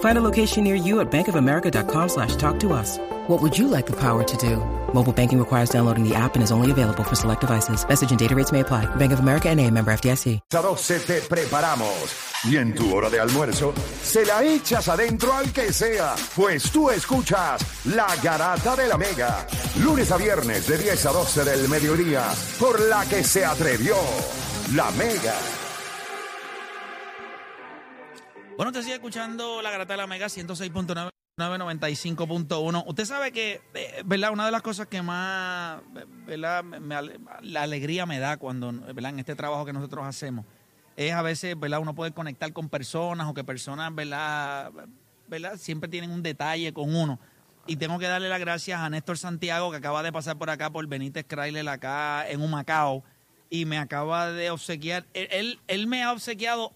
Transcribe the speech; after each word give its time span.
Find 0.00 0.18
a 0.18 0.22
location 0.22 0.64
near 0.64 0.74
you 0.74 1.00
at 1.00 1.10
bankofamerica.com 1.10 2.08
slash 2.08 2.36
talk 2.36 2.58
to 2.60 2.72
us. 2.72 2.98
What 3.28 3.42
would 3.42 3.58
you 3.58 3.68
like 3.68 3.86
the 3.86 3.96
power 3.96 4.24
to 4.24 4.36
do? 4.38 4.56
Mobile 4.94 5.12
banking 5.12 5.38
requires 5.38 5.68
downloading 5.68 6.08
the 6.08 6.14
app 6.14 6.36
and 6.36 6.42
is 6.42 6.50
only 6.50 6.70
available 6.70 7.04
for 7.04 7.16
select 7.16 7.42
devices. 7.42 7.86
Message 7.86 8.10
and 8.10 8.18
data 8.18 8.34
rates 8.34 8.52
may 8.52 8.60
apply. 8.60 8.86
Bank 8.96 9.12
of 9.12 9.20
America 9.20 9.50
and 9.50 9.60
a 9.60 9.70
member 9.70 9.90
FDIC. 9.92 10.40
A 10.54 10.62
12 10.62 11.00
te 11.00 11.20
preparamos. 11.22 12.44
Y 12.44 12.56
en 12.56 12.74
tu 12.74 12.94
hora 12.94 13.10
de 13.10 13.18
almuerzo, 13.18 13.74
se 14.02 14.24
la 14.24 14.44
echas 14.44 14.88
adentro 14.88 15.32
al 15.32 15.52
que 15.52 15.72
sea, 15.72 16.14
pues 16.36 16.70
tú 16.70 16.88
escuchas 16.90 17.60
La 17.86 18.06
Garata 18.22 18.76
de 18.76 18.86
la 18.86 18.96
Mega. 18.96 19.46
Lunes 19.82 20.12
a 20.12 20.16
viernes 20.16 20.68
de 20.68 20.78
10 20.78 21.06
a 21.06 21.12
12 21.12 21.44
del 21.44 21.68
mediodía, 21.68 22.22
por 22.60 22.78
la 22.80 23.04
que 23.06 23.24
se 23.24 23.44
atrevió 23.44 23.96
La 24.74 24.90
Mega. 24.92 25.34
Bueno, 28.56 28.70
usted 28.70 28.82
sigue 28.82 28.94
escuchando 28.94 29.60
la 29.60 29.70
Garata 29.70 29.92
de 29.92 29.98
la 29.98 30.06
Mega 30.06 30.26
106.9. 30.26 31.10
995.1. 31.38 32.84
Usted 32.86 33.04
sabe 33.04 33.30
que, 33.30 33.60
eh, 33.74 34.02
¿verdad? 34.06 34.32
Una 34.32 34.46
de 34.46 34.52
las 34.52 34.62
cosas 34.62 34.86
que 34.86 35.02
más, 35.02 35.82
¿verdad? 36.26 36.64
La 37.42 37.62
alegría 37.62 38.06
me 38.06 38.18
da 38.18 38.38
cuando, 38.38 38.72
¿verdad? 38.72 39.10
En 39.10 39.18
este 39.18 39.34
trabajo 39.34 39.66
que 39.66 39.74
nosotros 39.74 40.06
hacemos, 40.06 40.46
es 40.96 41.12
a 41.12 41.20
veces, 41.20 41.58
¿verdad? 41.60 41.80
Uno 41.80 41.94
puede 41.94 42.12
conectar 42.12 42.50
con 42.54 42.70
personas 42.70 43.28
o 43.28 43.34
que 43.34 43.44
personas, 43.44 43.94
¿verdad? 43.94 44.72
¿verdad? 45.28 45.56
Siempre 45.58 45.90
tienen 45.90 46.10
un 46.10 46.22
detalle 46.22 46.72
con 46.72 46.94
uno. 46.94 47.20
Y 47.66 47.76
tengo 47.76 47.98
que 47.98 48.06
darle 48.06 48.28
las 48.28 48.40
gracias 48.40 48.80
a 48.80 48.88
Néstor 48.88 49.18
Santiago, 49.18 49.70
que 49.70 49.76
acaba 49.76 50.02
de 50.02 50.12
pasar 50.12 50.38
por 50.38 50.48
acá 50.48 50.70
por 50.70 50.86
Benítez 50.86 51.26
Chrysler 51.26 51.68
acá 51.68 52.28
en 52.30 52.40
Humacao, 52.40 53.02
y 53.50 53.64
me 53.64 53.76
acaba 53.76 54.30
de 54.30 54.50
obsequiar. 54.50 55.04
Él, 55.14 55.60
él, 55.66 55.86
me 55.86 56.02
ha 56.02 56.12
obsequiado, 56.12 56.72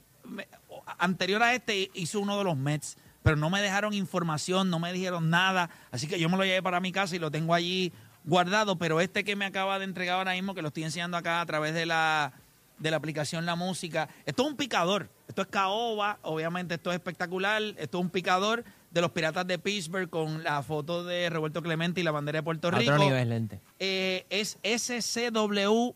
anterior 0.99 1.43
a 1.43 1.55
este, 1.55 1.91
hizo 1.95 2.21
uno 2.21 2.39
de 2.39 2.45
los 2.45 2.57
Mets, 2.57 2.97
pero 3.23 3.37
no 3.37 3.51
me 3.51 3.61
dejaron 3.61 3.93
información, 3.95 4.71
no 4.71 4.79
me 4.79 4.93
dijeron 4.93 5.31
nada, 5.31 5.71
así 5.91 6.07
que 6.07 6.19
yo 6.19 6.29
me 6.29 6.37
lo 6.37 6.45
llevé 6.45 6.63
para 6.63 6.81
mi 6.81 6.93
casa 6.93 7.17
y 7.17 7.19
lo 7.19 7.31
tengo 7.31 7.55
allí 7.55 7.93
guardado, 8.25 8.77
pero 8.77 9.01
este 9.01 9.25
que 9.25 9.37
me 9.37 9.45
acaba 9.45 9.79
de 9.79 9.85
entregar 9.85 10.19
ahora 10.19 10.33
mismo, 10.33 10.55
que 10.55 10.63
lo 10.63 10.69
estoy 10.69 10.85
enseñando 10.85 11.17
acá 11.17 11.41
a 11.41 11.47
través 11.47 11.75
de 11.75 11.87
la, 11.87 12.33
de 12.79 12.91
la 12.91 12.97
aplicación 12.97 13.47
La 13.47 13.57
Música, 13.57 14.09
esto 14.25 14.43
es 14.43 14.49
un 14.51 14.57
picador, 14.57 15.11
esto 15.29 15.43
es 15.43 15.49
caoba, 15.49 16.19
obviamente 16.23 16.75
esto 16.75 16.91
es 16.91 16.97
espectacular, 16.97 17.63
esto 17.77 17.99
es 17.99 18.05
un 18.05 18.11
picador 18.11 18.65
de 18.91 19.01
los 19.01 19.11
Piratas 19.13 19.47
de 19.47 19.59
Pittsburgh 19.59 20.11
con 20.11 20.43
la 20.43 20.63
foto 20.63 21.05
de 21.05 21.31
Roberto 21.31 21.62
Clemente 21.62 22.00
y 22.00 22.05
la 22.05 22.11
bandera 22.11 22.39
de 22.39 22.43
Puerto 22.43 22.71
Rico. 22.71 22.93
otro 22.93 23.05
nivel, 23.05 23.29
lente. 23.29 23.61
Eh, 23.79 24.27
es 24.31 24.59
SCW, 24.62 25.95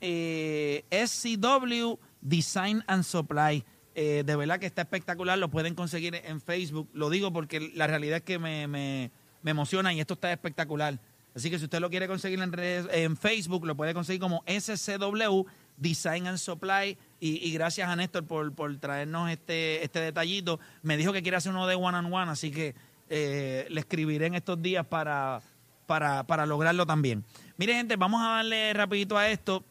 eh, 0.00 0.84
SCW 0.90 1.98
Design 2.20 2.84
and 2.86 3.02
Supply. 3.02 3.64
Eh, 3.98 4.24
de 4.26 4.36
verdad 4.36 4.60
que 4.60 4.66
está 4.66 4.82
espectacular, 4.82 5.38
lo 5.38 5.48
pueden 5.48 5.74
conseguir 5.74 6.14
en 6.22 6.42
Facebook. 6.42 6.86
Lo 6.92 7.08
digo 7.08 7.32
porque 7.32 7.72
la 7.74 7.86
realidad 7.86 8.18
es 8.18 8.22
que 8.24 8.38
me, 8.38 8.66
me- 8.68 9.10
me 9.42 9.50
emociona 9.52 9.92
y 9.94 10.00
esto 10.00 10.14
está 10.14 10.30
espectacular. 10.30 10.98
Así 11.34 11.50
que 11.50 11.58
si 11.58 11.64
usted 11.64 11.80
lo 11.80 11.88
quiere 11.88 12.06
conseguir 12.06 12.40
en, 12.40 12.52
redes- 12.52 12.88
en 12.92 13.16
Facebook, 13.16 13.64
lo 13.66 13.74
puede 13.74 13.94
conseguir 13.94 14.20
como 14.20 14.44
SCW 14.46 15.44
Design 15.78 16.26
and 16.26 16.36
Supply. 16.36 16.98
Y, 17.20 17.48
y 17.48 17.52
gracias 17.52 17.88
a 17.88 17.96
Néstor 17.96 18.26
por, 18.26 18.52
por 18.54 18.76
traernos 18.78 19.30
este, 19.30 19.82
este 19.82 20.00
detallito. 20.00 20.60
Me 20.82 20.98
dijo 20.98 21.12
que 21.14 21.22
quiere 21.22 21.38
hacer 21.38 21.52
uno 21.52 21.66
de 21.66 21.74
one 21.74 21.96
on 21.96 22.12
one, 22.12 22.30
así 22.30 22.50
que 22.50 22.74
eh, 23.08 23.66
le 23.70 23.80
escribiré 23.80 24.26
en 24.26 24.34
estos 24.34 24.60
días 24.60 24.84
para, 24.86 25.40
para, 25.86 26.26
para 26.26 26.44
lograrlo 26.44 26.84
también. 26.84 27.24
Mire, 27.56 27.72
gente, 27.74 27.96
vamos 27.96 28.20
a 28.22 28.28
darle 28.36 28.74
rapidito 28.74 29.16
a 29.16 29.30
esto. 29.30 29.64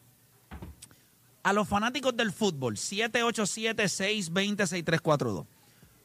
A 1.46 1.52
los 1.52 1.68
fanáticos 1.68 2.16
del 2.16 2.32
fútbol, 2.32 2.74
787-620-6342. 2.74 5.46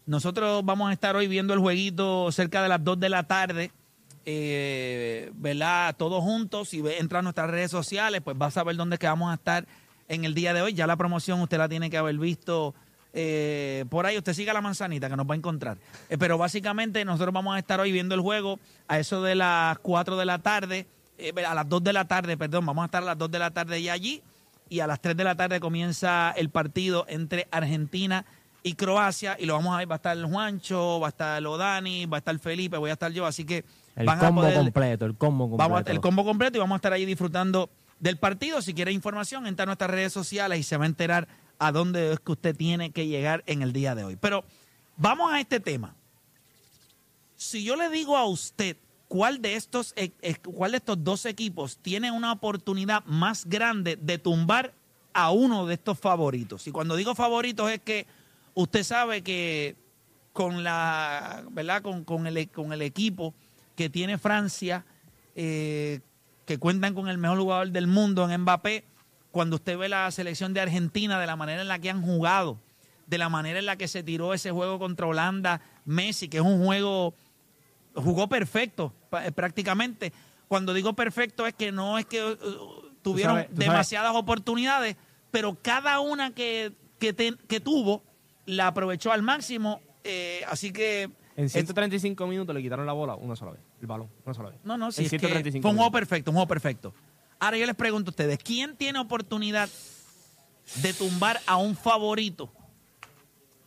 Nosotros 0.05 0.63
vamos 0.63 0.91
a 0.91 0.93
estar 0.93 1.15
hoy 1.15 1.27
viendo 1.27 1.55
el 1.55 1.59
jueguito 1.59 2.31
cerca 2.31 2.61
de 2.61 2.69
las 2.69 2.83
2 2.83 2.99
de 2.99 3.09
la 3.09 3.23
tarde, 3.23 3.71
eh, 4.23 5.31
¿verdad? 5.33 5.95
Todos 5.97 6.23
juntos. 6.23 6.69
Si 6.69 6.83
entra 6.99 7.17
a 7.17 7.21
nuestras 7.23 7.49
redes 7.49 7.71
sociales, 7.71 8.21
pues 8.23 8.37
va 8.39 8.45
a 8.45 8.51
saber 8.51 8.75
dónde 8.75 8.99
vamos 9.01 9.31
a 9.31 9.33
estar 9.33 9.65
en 10.09 10.25
el 10.25 10.35
día 10.35 10.53
de 10.53 10.61
hoy. 10.61 10.75
Ya 10.75 10.85
la 10.85 10.95
promoción 10.95 11.41
usted 11.41 11.57
la 11.57 11.67
tiene 11.67 11.89
que 11.89 11.97
haber 11.97 12.19
visto 12.19 12.75
eh, 13.11 13.85
por 13.89 14.05
ahí. 14.05 14.19
Usted 14.19 14.33
siga 14.33 14.53
la 14.53 14.61
manzanita 14.61 15.09
que 15.09 15.15
nos 15.15 15.27
va 15.27 15.33
a 15.33 15.37
encontrar. 15.37 15.79
Eh, 16.09 16.19
pero 16.19 16.37
básicamente 16.37 17.03
nosotros 17.03 17.33
vamos 17.33 17.55
a 17.55 17.57
estar 17.57 17.79
hoy 17.79 17.91
viendo 17.91 18.13
el 18.13 18.21
juego 18.21 18.59
a 18.87 18.99
eso 18.99 19.23
de 19.23 19.33
las 19.33 19.79
4 19.79 20.17
de 20.17 20.25
la 20.25 20.37
tarde, 20.37 20.85
eh, 21.17 21.33
a 21.43 21.55
las 21.55 21.67
2 21.67 21.83
de 21.83 21.93
la 21.93 22.05
tarde, 22.05 22.37
perdón, 22.37 22.67
vamos 22.67 22.83
a 22.83 22.85
estar 22.85 23.01
a 23.01 23.07
las 23.07 23.17
2 23.17 23.31
de 23.31 23.39
la 23.39 23.49
tarde 23.49 23.81
ya 23.81 23.93
allí 23.93 24.21
y 24.71 24.79
a 24.79 24.87
las 24.87 25.01
3 25.01 25.17
de 25.17 25.23
la 25.25 25.35
tarde 25.35 25.59
comienza 25.59 26.31
el 26.37 26.49
partido 26.49 27.05
entre 27.09 27.45
Argentina 27.51 28.25
y 28.63 28.75
Croacia 28.75 29.35
y 29.37 29.45
lo 29.45 29.53
vamos 29.55 29.73
a 29.75 29.79
ver, 29.79 29.91
va 29.91 29.95
a 29.95 29.97
estar 29.97 30.15
el 30.15 30.25
Juancho, 30.25 31.01
va 31.01 31.07
a 31.07 31.09
estar 31.09 31.45
Odani, 31.45 32.05
va 32.05 32.17
a 32.17 32.19
estar 32.19 32.39
Felipe, 32.39 32.77
voy 32.77 32.89
a 32.89 32.93
estar 32.93 33.11
yo, 33.11 33.25
así 33.25 33.43
que 33.43 33.65
El 33.97 34.05
van 34.05 34.19
a 34.19 34.27
combo 34.27 34.41
poder- 34.43 34.55
completo, 34.55 35.05
el 35.05 35.15
combo 35.17 35.49
completo. 35.49 35.69
Vamos 35.69 35.85
a, 35.85 35.91
el 35.91 35.99
combo 35.99 36.23
completo 36.23 36.57
y 36.57 36.61
vamos 36.61 36.75
a 36.75 36.77
estar 36.77 36.93
ahí 36.93 37.03
disfrutando 37.05 37.69
del 37.99 38.15
partido. 38.17 38.61
Si 38.61 38.73
quiere 38.73 38.93
información, 38.93 39.45
entra 39.45 39.63
a 39.63 39.65
nuestras 39.65 39.91
redes 39.91 40.13
sociales 40.13 40.57
y 40.59 40.63
se 40.63 40.77
va 40.77 40.85
a 40.85 40.87
enterar 40.87 41.27
a 41.59 41.73
dónde 41.73 42.13
es 42.13 42.21
que 42.21 42.31
usted 42.31 42.55
tiene 42.55 42.91
que 42.91 43.07
llegar 43.07 43.43
en 43.47 43.61
el 43.63 43.73
día 43.73 43.93
de 43.93 44.05
hoy. 44.05 44.15
Pero 44.15 44.45
vamos 44.95 45.33
a 45.33 45.41
este 45.41 45.59
tema. 45.59 45.95
Si 47.35 47.65
yo 47.65 47.75
le 47.75 47.89
digo 47.89 48.15
a 48.15 48.25
usted 48.25 48.77
cuál 49.11 49.41
de 49.41 49.55
estos, 49.55 49.91
eh, 49.97 50.13
eh, 50.21 50.35
cuál 50.35 50.71
de 50.71 50.77
estos 50.77 51.03
dos 51.03 51.25
equipos 51.25 51.77
tiene 51.79 52.11
una 52.11 52.31
oportunidad 52.31 53.03
más 53.03 53.43
grande 53.45 53.97
de 53.97 54.17
tumbar 54.17 54.73
a 55.11 55.31
uno 55.31 55.65
de 55.65 55.73
estos 55.73 55.99
favoritos. 55.99 56.65
Y 56.65 56.71
cuando 56.71 56.95
digo 56.95 57.13
favoritos 57.13 57.69
es 57.69 57.81
que 57.81 58.07
usted 58.53 58.83
sabe 58.83 59.21
que 59.21 59.75
con 60.31 60.63
la, 60.63 61.43
¿verdad? 61.51 61.81
Con, 61.81 62.05
con 62.05 62.25
el, 62.25 62.49
con 62.51 62.71
el 62.71 62.81
equipo 62.81 63.33
que 63.75 63.89
tiene 63.89 64.17
Francia, 64.17 64.85
eh, 65.35 65.99
que 66.45 66.57
cuentan 66.57 66.93
con 66.93 67.09
el 67.09 67.17
mejor 67.17 67.39
jugador 67.39 67.71
del 67.71 67.87
mundo 67.87 68.29
en 68.29 68.43
Mbappé, 68.43 68.85
cuando 69.31 69.57
usted 69.57 69.77
ve 69.77 69.89
la 69.89 70.09
selección 70.11 70.53
de 70.53 70.61
Argentina, 70.61 71.19
de 71.19 71.27
la 71.27 71.35
manera 71.35 71.61
en 71.61 71.67
la 71.67 71.79
que 71.79 71.89
han 71.89 72.01
jugado, 72.01 72.59
de 73.07 73.17
la 73.17 73.27
manera 73.27 73.59
en 73.59 73.65
la 73.65 73.75
que 73.75 73.89
se 73.89 74.03
tiró 74.03 74.33
ese 74.33 74.51
juego 74.51 74.79
contra 74.79 75.05
Holanda, 75.05 75.59
Messi, 75.83 76.29
que 76.29 76.37
es 76.37 76.43
un 76.43 76.63
juego, 76.63 77.13
jugó 77.93 78.29
perfecto 78.29 78.93
prácticamente. 79.35 80.11
Cuando 80.47 80.73
digo 80.73 80.93
perfecto 80.93 81.45
es 81.47 81.53
que 81.53 81.71
no 81.71 81.97
es 81.97 82.05
que 82.05 82.23
uh, 82.23 82.35
tuvieron 83.01 83.35
sabes- 83.37 83.47
tú 83.49 83.55
sabes- 83.55 83.59
demasiadas 83.59 84.15
oportunidades, 84.15 84.95
pero 85.31 85.57
cada 85.61 85.99
una 85.99 86.33
que, 86.33 86.73
que, 86.99 87.13
te- 87.13 87.37
que 87.47 87.59
tuvo 87.59 88.03
la 88.45 88.67
aprovechó 88.67 89.11
al 89.11 89.21
máximo. 89.21 89.81
eh, 90.03 90.41
así 90.49 90.71
que 90.73 91.09
En 91.37 91.49
135 91.49 92.25
minutos 92.27 92.53
le 92.55 92.61
quitaron 92.61 92.85
la 92.85 92.93
bola 92.93 93.15
una 93.15 93.35
sola 93.35 93.51
vez, 93.51 93.61
el 93.79 93.87
balón, 93.87 94.09
una 94.25 94.33
sola 94.33 94.49
vez. 94.49 94.59
no, 94.63 94.77
no, 94.77 94.91
sí, 94.91 95.07
135 95.07 95.61
fue 95.61 95.71
un 95.71 95.77
juego 95.77 95.89
minutos. 95.91 95.99
perfecto, 96.09 96.31
un 96.31 96.35
juego 96.35 96.47
perfecto. 96.47 96.93
Ahora 97.39 97.57
yo 97.57 97.65
les 97.65 97.75
pregunto 97.75 98.09
a 98.09 98.11
ustedes, 98.11 98.37
¿quién 98.43 98.75
tiene 98.75 98.99
oportunidad 98.99 99.69
de 100.81 100.93
tumbar 100.93 101.39
a 101.47 101.57
un 101.57 101.75
favorito 101.75 102.51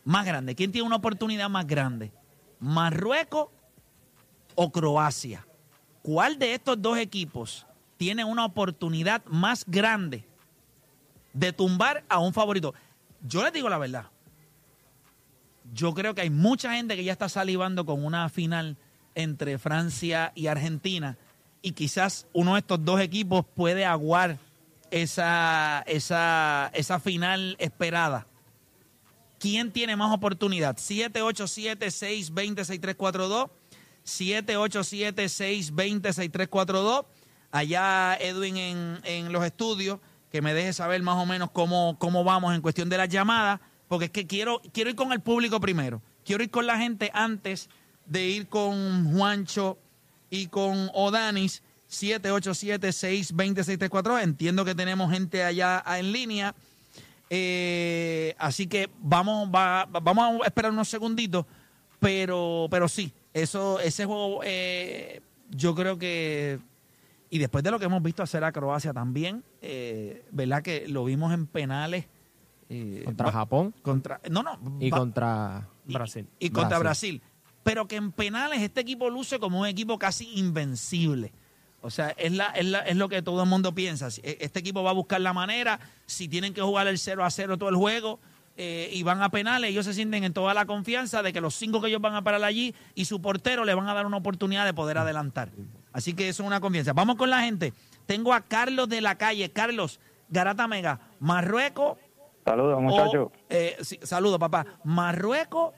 más 0.03 0.25
grande? 0.25 0.55
¿Quién 0.55 0.71
tiene 0.71 0.85
una 0.87 0.95
oportunidad 0.97 1.49
más 1.49 1.65
grande? 1.67 2.11
¿Marruecos 2.59 3.49
o 4.55 4.71
Croacia? 4.71 5.45
¿Cuál 6.01 6.39
de 6.39 6.53
estos 6.53 6.81
dos 6.81 6.97
equipos 6.97 7.65
tiene 7.97 8.23
una 8.23 8.45
oportunidad 8.45 9.23
más 9.25 9.65
grande 9.67 10.25
de 11.33 11.53
tumbar 11.53 12.03
a 12.09 12.19
un 12.19 12.33
favorito? 12.33 12.73
Yo 13.21 13.43
les 13.43 13.53
digo 13.53 13.69
la 13.69 13.77
verdad. 13.77 14.05
Yo 15.73 15.93
creo 15.93 16.13
que 16.13 16.21
hay 16.21 16.29
mucha 16.29 16.73
gente 16.73 16.95
que 16.95 17.03
ya 17.03 17.11
está 17.11 17.27
salivando 17.27 17.85
con 17.85 18.05
una 18.05 18.29
final 18.29 18.77
entre 19.15 19.57
Francia 19.57 20.31
y 20.35 20.45
Argentina 20.47 21.17
y 21.61 21.71
quizás 21.71 22.27
uno 22.33 22.53
de 22.53 22.59
estos 22.59 22.85
dos 22.85 23.01
equipos 23.01 23.43
puede 23.55 23.85
aguar 23.85 24.37
esa, 24.91 25.83
esa, 25.87 26.69
esa 26.73 26.99
final 26.99 27.55
esperada. 27.57 28.27
¿Quién 29.39 29.71
tiene 29.71 29.95
más 29.95 30.13
oportunidad? 30.13 30.75
787-620-6342. 30.77 33.49
787-620-6342. 34.05 37.05
Allá 37.51 38.17
Edwin 38.19 38.57
en, 38.57 38.99
en 39.03 39.31
los 39.31 39.45
estudios, 39.45 39.99
que 40.31 40.41
me 40.41 40.53
deje 40.53 40.73
saber 40.73 41.01
más 41.01 41.15
o 41.17 41.25
menos 41.25 41.51
cómo, 41.51 41.97
cómo 41.99 42.23
vamos 42.23 42.53
en 42.53 42.61
cuestión 42.61 42.89
de 42.89 42.97
las 42.97 43.09
llamadas, 43.09 43.59
porque 43.87 44.05
es 44.05 44.11
que 44.11 44.27
quiero, 44.27 44.61
quiero 44.73 44.89
ir 44.89 44.95
con 44.95 45.11
el 45.13 45.21
público 45.21 45.59
primero. 45.59 46.01
Quiero 46.25 46.43
ir 46.43 46.49
con 46.49 46.65
la 46.65 46.77
gente 46.77 47.11
antes 47.13 47.69
de 48.05 48.25
ir 48.27 48.47
con 48.47 49.13
Juancho 49.15 49.77
y 50.29 50.47
con 50.47 50.89
Odanis. 50.93 51.61
787-620-6342. 51.87 54.23
Entiendo 54.23 54.65
que 54.65 54.75
tenemos 54.75 55.11
gente 55.11 55.43
allá 55.43 55.83
en 55.97 56.11
línea. 56.11 56.55
Eh, 57.29 58.35
así 58.37 58.67
que 58.67 58.89
vamos, 58.99 59.49
va- 59.53 59.85
vamos 59.85 60.41
a 60.43 60.47
esperar 60.47 60.71
unos 60.71 60.87
segunditos, 60.89 61.45
pero, 61.99 62.67
pero 62.69 62.87
sí, 62.87 63.11
eso, 63.35 63.79
ese 63.81 64.05
juego, 64.05 64.39
eh, 64.43 65.21
yo 65.51 65.75
creo 65.75 65.97
que, 65.99 66.57
y 67.29 67.37
después 67.37 67.63
de 67.63 67.69
lo 67.71 67.77
que 67.79 67.85
hemos 67.85 68.01
visto 68.01 68.23
hacer 68.23 68.43
a 68.45 68.51
Croacia 68.51 68.93
también, 68.93 69.43
eh, 69.61 70.23
¿verdad? 70.31 70.61
Que 70.63 70.87
lo 70.87 71.03
vimos 71.05 71.33
en 71.33 71.45
penales. 71.45 72.05
eh, 72.69 73.03
Contra 73.05 73.27
va- 73.27 73.31
Japón 73.31 73.73
Contra, 73.83 74.19
no, 74.31 74.41
no. 74.41 74.57
y 74.79 74.89
va- 74.89 74.97
contra 74.97 75.67
Brasil. 75.85 76.25
Y, 76.39 76.49
contra 76.49 76.79
Brasil. 76.79 77.21
Pero 77.63 77.87
que 77.87 77.95
en 77.97 78.11
penales 78.11 78.61
este 78.61 78.81
equipo 78.81 79.09
luce 79.09 79.37
como 79.37 79.59
un 79.59 79.67
equipo 79.67 79.99
casi 79.99 80.39
invencible. 80.39 81.31
O 81.81 81.91
sea, 81.91 82.09
es, 82.11 82.31
la, 82.31 82.45
es, 82.47 82.65
la- 82.65 82.79
es 82.79 82.95
lo 82.95 83.09
que 83.09 83.21
todo 83.21 83.43
el 83.43 83.49
mundo 83.49 83.75
piensa. 83.75 84.07
E- 84.23 84.37
Este 84.41 84.59
equipo 84.59 84.81
va 84.81 84.91
a 84.91 84.93
buscar 84.93 85.19
la 85.21 85.33
manera. 85.33 85.79
Si 86.07 86.27
tienen 86.27 86.53
que 86.53 86.61
jugar 86.61 86.87
el 86.87 86.97
0 86.97 87.23
a 87.25 87.29
0 87.29 87.57
todo 87.57 87.69
el 87.69 87.75
juego 87.75 88.19
eh, 88.57 88.89
y 88.93 89.03
van 89.03 89.21
a 89.21 89.29
penales, 89.29 89.69
ellos 89.69 89.85
se 89.85 89.93
sienten 89.93 90.23
en 90.23 90.33
toda 90.33 90.53
la 90.53 90.65
confianza 90.65 91.21
de 91.21 91.33
que 91.33 91.41
los 91.41 91.55
cinco 91.55 91.81
que 91.81 91.87
ellos 91.87 92.01
van 92.01 92.15
a 92.15 92.23
parar 92.23 92.43
allí 92.43 92.73
y 92.93 93.05
su 93.05 93.21
portero 93.21 93.65
le 93.65 93.73
van 93.73 93.89
a 93.89 93.93
dar 93.93 94.05
una 94.05 94.17
oportunidad 94.17 94.65
de 94.65 94.73
poder 94.73 94.97
adelantar. 94.97 95.49
Así 95.91 96.13
que 96.13 96.29
eso 96.29 96.43
es 96.43 96.47
una 96.47 96.61
confianza. 96.61 96.93
Vamos 96.93 97.15
con 97.17 97.29
la 97.29 97.41
gente. 97.41 97.73
Tengo 98.05 98.33
a 98.33 98.41
Carlos 98.41 98.87
de 98.87 99.01
la 99.01 99.15
calle. 99.15 99.51
Carlos, 99.51 99.99
Garata 100.29 100.67
Mega, 100.67 100.99
Marruecos 101.19 101.97
Saludos, 102.45 102.81
muchachos. 102.81 103.29
eh, 103.49 103.75
sí, 103.81 103.99
saludos, 104.03 104.39
papá. 104.39 104.65
Marruecos 104.83 105.73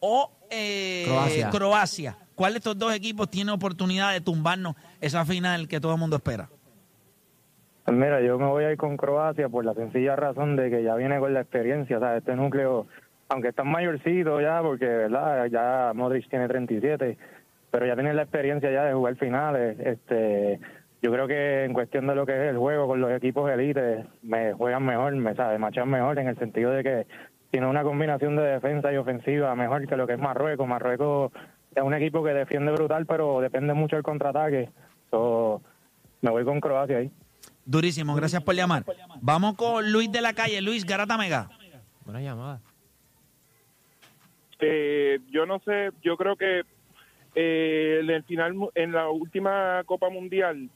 o 0.00 0.32
eh, 0.50 1.04
Croacia. 1.06 1.50
Croacia. 1.50 2.18
¿Cuál 2.34 2.52
de 2.52 2.58
estos 2.58 2.76
dos 2.76 2.92
equipos 2.92 3.30
tiene 3.30 3.52
oportunidad 3.52 4.12
de 4.12 4.20
tumbarnos 4.20 4.74
esa 5.00 5.24
final 5.24 5.68
que 5.68 5.80
todo 5.80 5.92
el 5.92 5.98
mundo 5.98 6.16
espera? 6.16 6.50
Pues 7.86 7.96
Mira, 7.96 8.20
yo 8.20 8.36
me 8.36 8.46
voy 8.46 8.64
a 8.64 8.72
ir 8.72 8.76
con 8.76 8.96
Croacia 8.96 9.48
por 9.48 9.64
la 9.64 9.72
sencilla 9.72 10.16
razón 10.16 10.56
de 10.56 10.70
que 10.70 10.82
ya 10.82 10.96
viene 10.96 11.20
con 11.20 11.32
la 11.32 11.42
experiencia, 11.42 11.98
o 11.98 12.00
sea, 12.00 12.16
este 12.16 12.34
núcleo, 12.34 12.88
aunque 13.28 13.50
están 13.50 13.68
mayorcitos 13.68 14.42
ya, 14.42 14.60
porque, 14.60 14.86
¿verdad? 14.86 15.46
Ya 15.46 15.92
Modric 15.94 16.28
tiene 16.28 16.48
37, 16.48 17.16
pero 17.70 17.86
ya 17.86 17.94
tienen 17.94 18.16
la 18.16 18.22
experiencia 18.22 18.72
ya 18.72 18.86
de 18.86 18.92
jugar 18.92 19.14
finales. 19.14 19.78
Este, 19.78 20.58
yo 21.00 21.12
creo 21.12 21.28
que 21.28 21.62
en 21.62 21.74
cuestión 21.74 22.08
de 22.08 22.16
lo 22.16 22.26
que 22.26 22.32
es 22.32 22.50
el 22.50 22.58
juego 22.58 22.88
con 22.88 23.00
los 23.00 23.12
equipos 23.12 23.48
élites, 23.48 24.04
me 24.20 24.52
juegan 24.52 24.84
mejor, 24.84 25.14
me 25.14 25.36
sabe, 25.36 25.56
machan 25.58 25.88
mejor 25.88 26.18
en 26.18 26.26
el 26.26 26.36
sentido 26.38 26.72
de 26.72 26.82
que 26.82 27.06
tiene 27.52 27.68
una 27.68 27.84
combinación 27.84 28.34
de 28.34 28.42
defensa 28.42 28.92
y 28.92 28.96
ofensiva 28.96 29.54
mejor 29.54 29.86
que 29.86 29.96
lo 29.96 30.08
que 30.08 30.14
es 30.14 30.18
Marruecos. 30.18 30.66
Marruecos 30.66 31.30
es 31.72 31.84
un 31.84 31.94
equipo 31.94 32.24
que 32.24 32.34
defiende 32.34 32.72
brutal, 32.72 33.06
pero 33.06 33.40
depende 33.40 33.74
mucho 33.74 33.94
del 33.94 34.02
contraataque. 34.02 34.70
So, 35.12 35.62
me 36.20 36.32
voy 36.32 36.44
con 36.44 36.60
Croacia 36.60 36.98
ahí. 36.98 37.12
Durísimo, 37.66 38.14
gracias 38.14 38.42
por 38.42 38.54
llamar. 38.54 38.84
Vamos 39.20 39.56
con 39.56 39.90
Luis 39.92 40.10
de 40.10 40.20
la 40.20 40.32
calle. 40.32 40.62
Luis 40.62 40.84
Garata 40.84 41.18
Mega. 41.18 41.50
Buena 42.04 42.20
llamada. 42.20 42.60
Eh, 44.60 45.18
yo 45.30 45.44
no 45.44 45.58
sé, 45.58 45.90
yo 46.02 46.16
creo 46.16 46.36
que 46.36 46.62
eh, 47.34 47.98
en 48.00 48.10
el 48.10 48.22
final, 48.22 48.54
en 48.74 48.92
la 48.92 49.10
última 49.10 49.82
Copa 49.84 50.08
Mundial, 50.08 50.70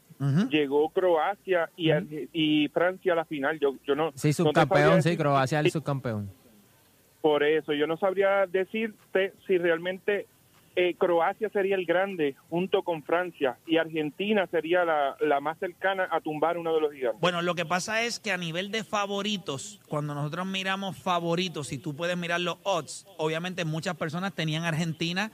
llegó 0.51 0.91
Croacia 0.91 1.71
y, 1.77 2.69
Francia 2.69 3.13
a 3.13 3.17
la 3.17 3.25
final. 3.25 3.59
Yo, 3.61 3.77
yo 3.87 3.95
no. 3.95 4.11
Sí, 4.17 4.33
subcampeón, 4.33 5.03
sí, 5.03 5.17
Croacia 5.17 5.61
el 5.61 5.71
subcampeón. 5.71 6.29
Por 7.23 7.45
eso, 7.45 7.73
yo 7.73 7.87
no 7.87 7.97
sabría 7.99 8.47
decirte 8.47 9.33
si 9.47 9.59
realmente 9.59 10.27
eh, 10.77 10.95
Croacia 10.99 11.51
sería 11.51 11.77
el 11.77 11.85
grande 11.85 12.37
junto 12.49 12.83
con 12.83 13.03
Francia 13.03 13.59
y 13.67 13.77
Argentina 13.77 14.47
sería 14.51 14.85
la, 14.85 15.17
la 15.21 15.41
más 15.41 15.59
cercana 15.59 16.09
a 16.11 16.21
tumbar 16.21 16.59
uno 16.59 16.75
de 16.75 16.81
los 16.81 16.93
gigantes. 16.93 17.21
Bueno, 17.21 17.43
lo 17.43 17.55
que 17.55 17.67
pasa 17.67 18.03
es 18.03 18.21
que 18.21 18.33
a 18.33 18.37
nivel 18.37 18.71
de 18.71 18.85
favoritos, 18.85 19.81
cuando 19.89 20.15
nosotros 20.15 20.47
miramos 20.47 20.97
favoritos, 20.97 21.73
y 21.73 21.79
tú 21.79 21.95
puedes 21.95 22.17
mirar 22.17 22.41
los 22.41 22.59
odds, 22.63 23.07
obviamente 23.19 23.65
muchas 23.65 23.97
personas 23.97 24.35
tenían 24.35 24.65
Argentina 24.65 25.33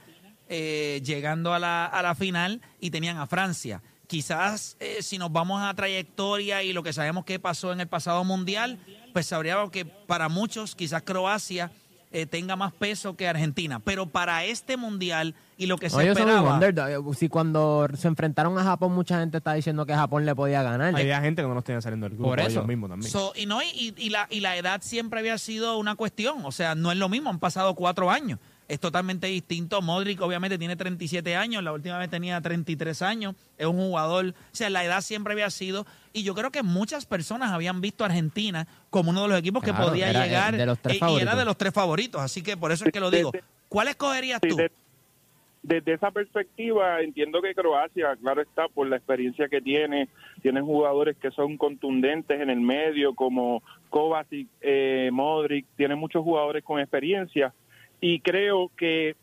eh, 0.49 1.01
llegando 1.03 1.53
a 1.53 1.59
la, 1.59 1.85
a 1.85 2.01
la 2.01 2.15
final 2.15 2.61
y 2.79 2.89
tenían 2.89 3.17
a 3.17 3.27
Francia. 3.27 3.81
Quizás 4.07 4.77
eh, 4.79 5.01
si 5.01 5.17
nos 5.17 5.31
vamos 5.31 5.61
a 5.61 5.73
trayectoria 5.73 6.63
y 6.63 6.71
lo 6.71 6.81
que 6.81 6.93
sabemos 6.93 7.25
que 7.25 7.39
pasó 7.39 7.73
en 7.73 7.81
el 7.81 7.87
pasado 7.87 8.23
mundial, 8.23 8.79
pues 9.11 9.25
sabríamos 9.25 9.69
que 9.69 9.83
para 9.83 10.29
muchos 10.29 10.75
quizás 10.75 11.03
Croacia 11.03 11.71
eh, 12.21 12.25
tenga 12.25 12.55
más 12.55 12.73
peso 12.73 13.15
que 13.15 13.27
Argentina. 13.27 13.79
Pero 13.79 14.07
para 14.07 14.43
este 14.43 14.75
mundial 14.75 15.35
y 15.57 15.67
lo 15.67 15.77
que 15.77 15.89
se 15.89 15.97
No, 15.97 16.01
esperaba... 16.01 16.55
underdog. 16.55 17.15
Si 17.15 17.29
cuando 17.29 17.87
se 17.95 18.07
enfrentaron 18.07 18.57
a 18.57 18.63
Japón, 18.63 18.93
mucha 18.93 19.19
gente 19.19 19.37
está 19.37 19.53
diciendo 19.53 19.85
que 19.85 19.93
Japón 19.93 20.25
le 20.25 20.33
podía 20.33 20.63
ganar. 20.63 20.95
Había 20.95 21.21
gente 21.21 21.41
que 21.41 21.47
no 21.47 21.53
nos 21.53 21.63
tenía 21.63 21.81
saliendo 21.81 22.07
del 22.07 22.17
grupo. 22.17 22.29
Por 22.29 22.39
eso. 22.39 22.49
ellos 22.49 22.67
mismos 22.67 22.89
también. 22.89 23.11
So, 23.11 23.33
y, 23.35 23.45
no, 23.45 23.61
y, 23.61 23.93
y 23.97 24.09
la, 24.09 24.27
y 24.29 24.39
la 24.39 24.57
edad 24.57 24.81
siempre 24.81 25.19
había 25.19 25.37
sido 25.37 25.77
una 25.77 25.95
cuestión. 25.95 26.43
O 26.43 26.51
sea, 26.51 26.75
no 26.75 26.91
es 26.91 26.97
lo 26.97 27.07
mismo, 27.09 27.29
han 27.29 27.39
pasado 27.39 27.75
cuatro 27.75 28.09
años. 28.09 28.39
Es 28.67 28.79
totalmente 28.81 29.27
distinto. 29.27 29.81
Modric 29.81 30.21
obviamente 30.21 30.57
tiene 30.57 30.75
37 30.75 31.35
años, 31.37 31.63
la 31.63 31.71
última 31.71 31.97
vez 31.97 32.09
tenía 32.09 32.41
33 32.41 33.01
años. 33.01 33.35
Es 33.57 33.65
un 33.65 33.77
jugador, 33.77 34.25
o 34.27 34.33
sea, 34.55 34.69
la 34.69 34.83
edad 34.83 34.99
siempre 35.01 35.33
había 35.33 35.49
sido. 35.49 35.85
Y 36.11 36.23
yo 36.23 36.35
creo 36.35 36.51
que 36.51 36.63
muchas 36.63 37.05
personas 37.05 37.51
habían 37.51 37.79
visto 37.79 38.03
a 38.03 38.07
Argentina 38.07 38.67
como 38.89 39.11
uno 39.11 39.21
de 39.23 39.27
los 39.29 39.39
equipos 39.39 39.63
que 39.63 39.73
podía 39.73 40.09
era, 40.09 40.25
llegar. 40.25 40.57
de 40.57 40.65
los 40.65 40.79
tres 40.79 40.99
y- 41.01 41.13
y 41.13 41.19
era 41.21 41.35
de 41.35 41.45
los 41.45 41.57
tres 41.57 41.73
favoritos. 41.73 42.19
Así 42.21 42.41
que 42.43 42.57
por 42.57 42.71
eso 42.73 42.83
es 42.85 42.91
que 42.91 42.99
lo 42.99 43.09
digo. 43.09 43.31
¿Cuál 43.69 43.87
escogerías 43.87 44.41
tú? 44.41 44.55
de- 44.57 44.71
desde 45.63 45.93
esa 45.93 46.11
perspectiva 46.11 47.01
entiendo 47.01 47.41
que 47.41 47.53
Croacia, 47.53 48.15
claro 48.21 48.41
está, 48.41 48.67
por 48.69 48.87
la 48.87 48.95
experiencia 48.97 49.49
que 49.49 49.59
tiene, 49.59 50.07
tiene 50.41 50.61
jugadores 50.61 51.17
que 51.17 51.29
son 51.31 51.57
contundentes 51.57 52.39
en 52.39 52.49
el 52.49 52.61
medio 52.61 53.13
como 53.15 53.61
Kovacic, 53.89 54.47
eh, 54.61 55.09
Modric, 55.11 55.65
tiene 55.75 55.95
muchos 55.95 56.23
jugadores 56.23 56.63
con 56.63 56.79
experiencia 56.79 57.53
y 58.01 58.19
creo 58.19 58.71
que 58.77 59.15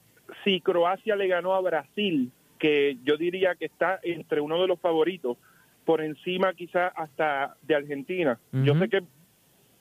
si 0.42 0.60
Croacia 0.60 1.16
le 1.16 1.28
ganó 1.28 1.54
a 1.54 1.60
Brasil, 1.60 2.32
que 2.58 2.96
yo 3.04 3.16
diría 3.16 3.54
que 3.54 3.66
está 3.66 4.00
entre 4.02 4.40
uno 4.40 4.60
de 4.60 4.68
los 4.68 4.80
favoritos, 4.80 5.36
por 5.84 6.00
encima 6.00 6.54
quizás 6.54 6.92
hasta 6.96 7.56
de 7.62 7.74
Argentina. 7.74 8.38
Yo 8.52 8.74
sé 8.78 8.88
que 8.88 9.02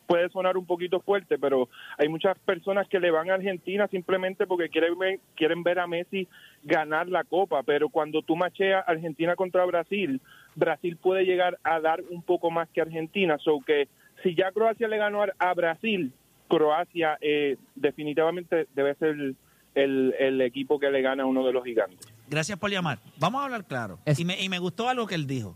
puede 0.05 0.29
sonar 0.29 0.57
un 0.57 0.65
poquito 0.65 0.99
fuerte, 0.99 1.39
pero 1.39 1.69
hay 1.97 2.09
muchas 2.09 2.37
personas 2.39 2.87
que 2.87 2.99
le 2.99 3.09
van 3.09 3.29
a 3.29 3.35
Argentina 3.35 3.87
simplemente 3.87 4.45
porque 4.45 4.69
quieren 4.69 4.97
ver, 4.99 5.19
quieren 5.35 5.63
ver 5.63 5.79
a 5.79 5.87
Messi 5.87 6.27
ganar 6.63 7.07
la 7.07 7.23
Copa, 7.23 7.63
pero 7.63 7.89
cuando 7.89 8.21
tú 8.21 8.35
macheas 8.35 8.83
Argentina 8.87 9.35
contra 9.35 9.65
Brasil, 9.65 10.19
Brasil 10.55 10.97
puede 10.97 11.25
llegar 11.25 11.57
a 11.63 11.79
dar 11.79 12.01
un 12.09 12.21
poco 12.21 12.51
más 12.51 12.69
que 12.69 12.81
Argentina, 12.81 13.37
so 13.37 13.61
que 13.65 13.87
si 14.21 14.35
ya 14.35 14.51
Croacia 14.51 14.87
le 14.87 14.97
ganó 14.97 15.23
a 15.37 15.53
Brasil, 15.53 16.11
Croacia 16.57 17.17
eh, 17.21 17.57
definitivamente 17.75 18.67
debe 18.75 18.95
ser 18.95 19.09
el, 19.09 19.35
el- 19.75 20.13
el 20.19 20.41
equipo 20.41 20.79
que 20.79 20.89
le 20.91 21.01
gana 21.01 21.23
a 21.23 21.25
uno 21.25 21.45
de 21.45 21.53
los 21.53 21.63
gigantes. 21.63 21.99
Gracias 22.29 22.57
por 22.59 22.69
llamar. 22.71 22.99
Vamos 23.17 23.41
a 23.41 23.45
hablar 23.45 23.65
claro. 23.65 23.99
Es- 24.05 24.19
Y, 24.19 24.25
me, 24.25 24.41
y 24.41 24.49
me 24.49 24.59
gustó 24.59 24.89
algo 24.89 25.07
que 25.07 25.15
él 25.15 25.27
dijo. 25.27 25.55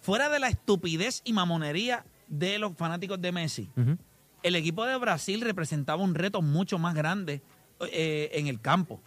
Fuera 0.00 0.28
de 0.28 0.38
la 0.40 0.48
estupidez 0.48 1.22
y 1.24 1.32
mamonería 1.32 2.04
de 2.28 2.58
los 2.58 2.74
fanáticos 2.76 3.20
de 3.20 3.30
Messi, 3.32 3.68
el 4.42 4.56
equipo 4.56 4.84
de 4.84 4.96
Brasil 4.96 5.40
representaba 5.40 6.02
un 6.02 6.14
reto 6.14 6.42
mucho 6.42 6.78
más 6.78 6.94
grande 6.94 7.40
eh, 7.92 8.30
en 8.34 8.46
el 8.48 8.60
campo. 8.60 9.00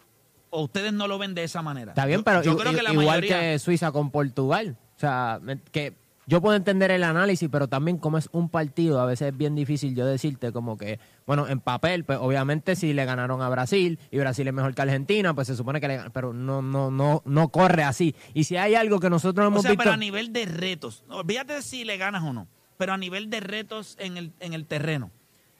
¿O 0.49 0.63
ustedes 0.63 0.93
no 0.93 1.07
lo 1.07 1.17
ven 1.17 1.33
de 1.33 1.43
esa 1.43 1.61
manera? 1.61 1.91
Está 1.91 2.05
bien, 2.05 2.23
pero 2.23 2.41
yo 2.41 2.55
creo 2.55 2.73
que 2.73 2.81
la 2.81 2.91
igual 2.91 3.07
mayoría- 3.07 3.39
que 3.41 3.59
Suiza 3.59 3.91
con 3.91 4.09
Portugal. 4.11 4.77
O 4.95 4.99
sea, 4.99 5.41
que 5.73 5.93
yo 6.27 6.41
puedo 6.41 6.55
entender 6.55 6.91
el 6.91 7.03
análisis, 7.03 7.47
pero 7.51 7.67
también 7.67 7.97
como 7.97 8.17
es 8.17 8.29
un 8.31 8.49
partido, 8.49 8.99
a 8.99 9.05
veces 9.05 9.29
es 9.31 9.37
bien 9.37 9.55
difícil 9.55 9.95
yo 9.95 10.05
decirte 10.05 10.51
como 10.51 10.77
que, 10.77 10.99
bueno, 11.27 11.47
en 11.47 11.59
papel, 11.59 12.03
pues 12.03 12.17
obviamente 12.19 12.75
si 12.75 12.93
le 12.93 13.05
ganaron 13.05 13.41
a 13.41 13.49
Brasil 13.49 13.99
y 14.11 14.17
Brasil 14.17 14.47
es 14.47 14.53
mejor 14.53 14.73
que 14.73 14.81
Argentina, 14.81 15.33
pues 15.33 15.47
se 15.47 15.55
supone 15.55 15.79
que 15.79 15.87
le 15.87 15.97
ganan, 15.97 16.11
pero 16.11 16.33
no, 16.33 16.61
no, 16.61 16.89
no, 16.89 17.21
no 17.25 17.49
corre 17.49 17.83
así. 17.83 18.15
Y 18.33 18.45
si 18.45 18.57
hay 18.57 18.75
algo 18.75 18.99
que 18.99 19.09
nosotros 19.09 19.45
O 19.45 19.47
hemos 19.47 19.61
sea, 19.61 19.71
visto... 19.71 19.83
pero 19.83 19.93
a 19.93 19.97
nivel 19.97 20.33
de 20.33 20.45
retos, 20.45 21.03
olvídate 21.09 21.61
si 21.61 21.83
le 21.83 21.97
ganas 21.97 22.23
o 22.23 22.33
no, 22.33 22.47
pero 22.77 22.93
a 22.93 22.97
nivel 22.97 23.29
de 23.29 23.39
retos 23.39 23.95
en 23.99 24.17
el, 24.17 24.31
en 24.39 24.53
el 24.53 24.65
terreno, 24.65 25.11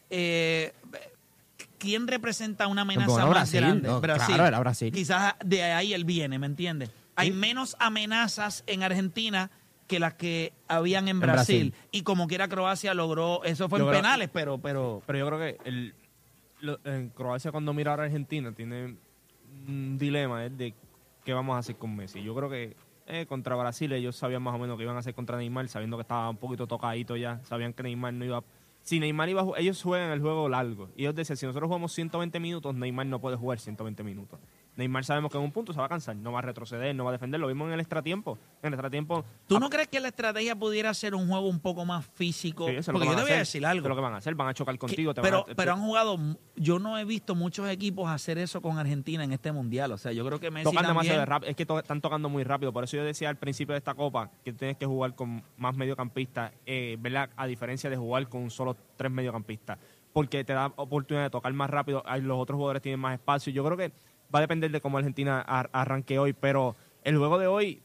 eh, 0.10 0.74
¿quién 1.77 2.07
representa 2.07 2.67
una 2.67 2.81
amenaza 2.81 3.07
Bueno, 3.12 3.27
más 3.27 3.36
Brasil, 3.36 3.62
grande? 3.62 3.88
no, 3.88 4.01
claro, 4.01 4.48
era 4.48 4.60
Brasil. 4.60 4.91
Quizás 4.91 5.36
de 5.43 5.63
ahí 5.63 5.93
él 5.93 6.05
viene, 6.05 6.39
¿me 6.39 6.48
entiendes? 6.48 6.89
Hay 7.15 7.31
menos 7.31 7.75
amenazas 7.79 8.63
en 8.67 8.84
Argentina 8.84 9.50
que 9.87 9.99
las 9.99 10.15
que 10.15 10.53
habían 10.67 11.05
en 11.07 11.17
En 11.17 11.19
Brasil. 11.19 11.69
Brasil. 11.71 11.87
Y 11.91 12.01
como 12.03 12.27
quiera 12.27 12.47
Croacia 12.47 12.93
logró, 12.93 13.43
eso 13.43 13.69
fue 13.69 13.79
en 13.79 13.87
penales, 13.89 14.29
pero, 14.33 14.57
pero 14.57 15.01
Pero 15.05 15.19
yo 15.19 15.27
creo 15.27 15.39
que 15.39 15.57
el, 15.65 15.93
lo- 16.61 16.79
en 16.85 17.09
Croacia 17.09 17.51
cuando 17.51 17.73
mira 17.73 17.93
a 17.93 18.03
Argentina 18.03 18.51
tiene 18.51 18.95
un 19.67 19.97
dilema 19.97 20.45
es 20.45 20.57
de 20.57 20.73
qué 21.23 21.33
vamos 21.33 21.55
a 21.55 21.59
hacer 21.59 21.75
con 21.75 21.95
Messi. 21.95 22.21
Yo 22.23 22.35
creo 22.35 22.49
que 22.49 22.75
eh, 23.07 23.25
contra 23.27 23.55
Brasil 23.55 23.91
ellos 23.93 24.15
sabían 24.15 24.41
más 24.41 24.55
o 24.55 24.57
menos 24.57 24.77
qué 24.77 24.83
iban 24.83 24.95
a 24.95 24.99
hacer 24.99 25.13
contra 25.13 25.37
Neymar, 25.37 25.67
sabiendo 25.67 25.97
que 25.97 26.01
estaba 26.01 26.29
un 26.29 26.37
poquito 26.37 26.65
tocadito 26.67 27.15
ya, 27.15 27.39
sabían 27.43 27.73
que 27.73 27.83
Neymar 27.83 28.13
no 28.13 28.25
iba. 28.25 28.43
Si 28.81 28.99
Neymar 28.99 29.29
iba 29.29 29.41
a 29.41 29.59
ellos 29.59 29.81
juegan 29.81 30.11
el 30.11 30.21
juego 30.21 30.49
largo 30.49 30.89
y 30.95 31.01
ellos 31.03 31.15
decían, 31.15 31.37
si 31.37 31.45
nosotros 31.45 31.67
jugamos 31.67 31.91
120 31.93 32.39
minutos, 32.39 32.73
Neymar 32.75 33.05
no 33.07 33.19
puede 33.19 33.35
jugar 33.37 33.59
120 33.59 34.03
minutos. 34.03 34.39
Neymar 34.77 35.05
sabemos 35.05 35.32
que 35.32 35.38
en 35.38 35.44
un 35.44 35.51
punto 35.51 35.72
se 35.72 35.79
va 35.79 35.86
a 35.86 35.89
cansar, 35.89 36.15
no 36.17 36.32
va 36.34 36.39
a 36.39 36.41
retroceder, 36.41 36.94
no 36.96 37.05
va 37.05 37.12
a 37.12 37.13
defender, 37.13 37.39
lo 37.39 37.48
vimos 37.48 37.67
en 37.67 37.74
el 37.75 37.79
extratiempo. 37.79 38.38
En 38.62 38.67
el 38.67 38.74
extratiempo 38.74 39.24
¿Tú 39.48 39.60
no 39.60 39.70
crees 39.70 39.88
que 39.88 40.00
la 40.01 40.10
estrategia 40.10 40.55
pudiera 40.55 40.94
ser 40.94 41.15
un 41.15 41.27
juego 41.29 41.48
un 41.48 41.60
poco 41.60 41.86
más 41.86 42.05
físico? 42.05 42.67
Sí, 42.67 42.75
Porque 42.91 43.00
que 43.01 43.05
yo 43.05 43.15
te 43.15 43.22
voy 43.22 43.32
a 43.32 43.38
decir 43.38 43.65
algo. 43.65 43.88
lo 43.88 43.96
que 43.96 44.01
van 44.01 44.13
a 44.13 44.17
hacer, 44.17 44.36
van 44.36 44.50
a 44.50 44.53
chocar 44.53 44.77
contigo. 44.77 45.12
Que- 45.13 45.15
te 45.15 45.22
van 45.22 45.29
pero, 45.32 45.46
a- 45.51 45.55
pero 45.55 45.74
han 45.74 45.82
jugado, 45.82 46.17
yo 46.55 46.79
no 46.79 46.98
he 46.98 47.05
visto 47.05 47.36
muchos 47.36 47.70
equipos 47.70 48.10
hacer 48.10 48.38
eso 48.38 48.62
con 48.62 48.77
Argentina 48.77 49.24
en 49.24 49.32
este 49.32 49.51
mundial. 49.51 49.91
O 49.94 49.98
sea, 49.98 50.12
yo 50.12 50.25
creo 50.25 50.39
que 50.39 50.51
Messi 50.51 50.65
tocan 50.65 50.84
también, 50.84 50.94
demasiado 50.94 51.25
rápido. 51.25 51.50
Es 51.51 51.55
que 51.55 51.65
to- 51.65 51.79
están 51.79 52.01
tocando 52.01 52.27
muy 52.29 52.44
rápido. 52.44 52.74
Por 52.74 52.84
eso 52.84 52.98
yo 52.98 53.03
decía 53.05 53.29
al 53.29 53.38
principio 53.38 53.74
de 53.74 53.77
esta 53.77 53.94
copa 53.94 54.29
que 54.44 54.51
tienes 54.51 54.77
que 54.77 54.86
jugar 54.86 55.15
con 55.15 55.41
más 55.58 55.75
mediocampistas, 55.75 56.51
eh, 56.65 56.98
¿verdad? 57.00 57.29
A 57.38 57.48
diferencia 57.48 57.89
de 57.89 57.96
jugar 57.98 58.27
con 58.27 58.50
solo 58.50 58.75
tres 58.98 59.12
mediocampistas. 59.12 59.77
Porque 60.12 60.44
te 60.46 60.53
da 60.53 60.67
oportunidad 60.77 61.25
de 61.25 61.29
tocar 61.29 61.51
más 61.53 61.70
rápido. 61.70 62.01
Los 62.22 62.38
otros 62.39 62.55
jugadores 62.58 62.82
tienen 62.82 63.00
más 63.00 63.13
espacio. 63.13 63.51
Yo 63.51 63.65
creo 63.65 63.75
que 63.77 63.91
va 64.35 64.39
a 64.39 64.41
depender 64.41 64.69
de 64.71 64.81
cómo 64.81 64.97
Argentina 64.97 65.41
ar- 65.41 65.69
arranque 65.73 66.19
hoy. 66.19 66.33
Pero 66.33 66.75
el 67.03 67.17
juego 67.17 67.39
de 67.39 67.47
hoy, 67.47 67.81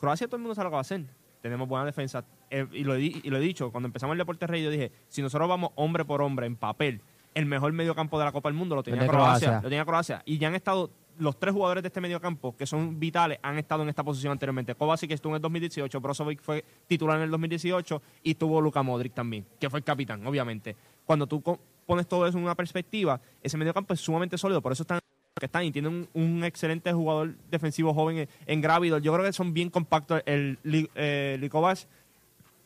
Croacia 0.00 0.26
todo 0.28 0.36
el 0.36 0.42
mundo 0.42 0.54
sabe 0.54 0.66
lo 0.66 0.70
que 0.70 0.74
va 0.74 0.78
a 0.78 0.82
hacer. 0.82 1.02
Tenemos 1.42 1.68
buena 1.68 1.84
defensa. 1.84 2.24
Eh, 2.50 2.66
y, 2.72 2.84
lo 2.84 2.96
y 2.98 3.20
lo 3.24 3.36
he 3.36 3.40
dicho, 3.40 3.70
cuando 3.70 3.86
empezamos 3.88 4.14
el 4.14 4.18
Deporte 4.18 4.46
Rey, 4.46 4.62
yo 4.62 4.70
dije, 4.70 4.90
si 5.08 5.20
nosotros 5.22 5.48
vamos 5.48 5.70
hombre 5.74 6.04
por 6.04 6.22
hombre 6.22 6.46
en 6.46 6.56
papel, 6.56 7.00
el 7.34 7.46
mejor 7.46 7.72
mediocampo 7.72 8.18
de 8.18 8.24
la 8.24 8.32
Copa 8.32 8.48
del 8.48 8.56
Mundo 8.56 8.74
lo 8.74 8.82
tenía 8.82 9.00
Croacia, 9.06 9.18
Croacia. 9.48 9.54
Lo 9.62 9.68
tenía 9.68 9.84
Croacia. 9.84 10.22
Y 10.24 10.38
ya 10.38 10.48
han 10.48 10.54
estado, 10.54 10.90
los 11.18 11.38
tres 11.38 11.52
jugadores 11.54 11.82
de 11.82 11.88
este 11.88 12.00
mediocampo, 12.00 12.56
que 12.56 12.66
son 12.66 12.98
vitales, 12.98 13.38
han 13.42 13.58
estado 13.58 13.82
en 13.82 13.88
esta 13.90 14.02
posición 14.02 14.32
anteriormente. 14.32 14.74
Kovacic 14.74 15.10
estuvo 15.12 15.32
en 15.32 15.36
el 15.36 15.42
2018, 15.42 16.00
Brozovic 16.00 16.40
fue 16.40 16.64
titular 16.86 17.16
en 17.18 17.24
el 17.24 17.30
2018 17.30 18.02
y 18.22 18.34
tuvo 18.34 18.60
Luka 18.60 18.82
Modric 18.82 19.14
también, 19.14 19.44
que 19.60 19.68
fue 19.70 19.78
el 19.80 19.84
capitán, 19.84 20.26
obviamente. 20.26 20.74
Cuando 21.04 21.26
tú 21.26 21.42
pones 21.86 22.06
todo 22.08 22.26
eso 22.26 22.38
en 22.38 22.44
una 22.44 22.54
perspectiva, 22.54 23.20
ese 23.42 23.56
mediocampo 23.56 23.94
es 23.94 24.00
sumamente 24.00 24.36
sólido, 24.38 24.60
por 24.62 24.72
eso 24.72 24.82
están 24.82 25.00
que 25.38 25.46
están 25.46 25.64
y 25.64 25.72
tienen 25.72 25.92
un, 26.14 26.22
un 26.22 26.44
excelente 26.44 26.92
jugador 26.92 27.34
defensivo 27.50 27.92
joven 27.94 28.18
en, 28.18 28.28
en 28.46 28.60
Gravidor. 28.60 29.00
Yo 29.02 29.12
creo 29.12 29.24
que 29.24 29.32
son 29.32 29.52
bien 29.52 29.70
compactos. 29.70 30.22
El 30.26 30.58
eh, 30.94 31.38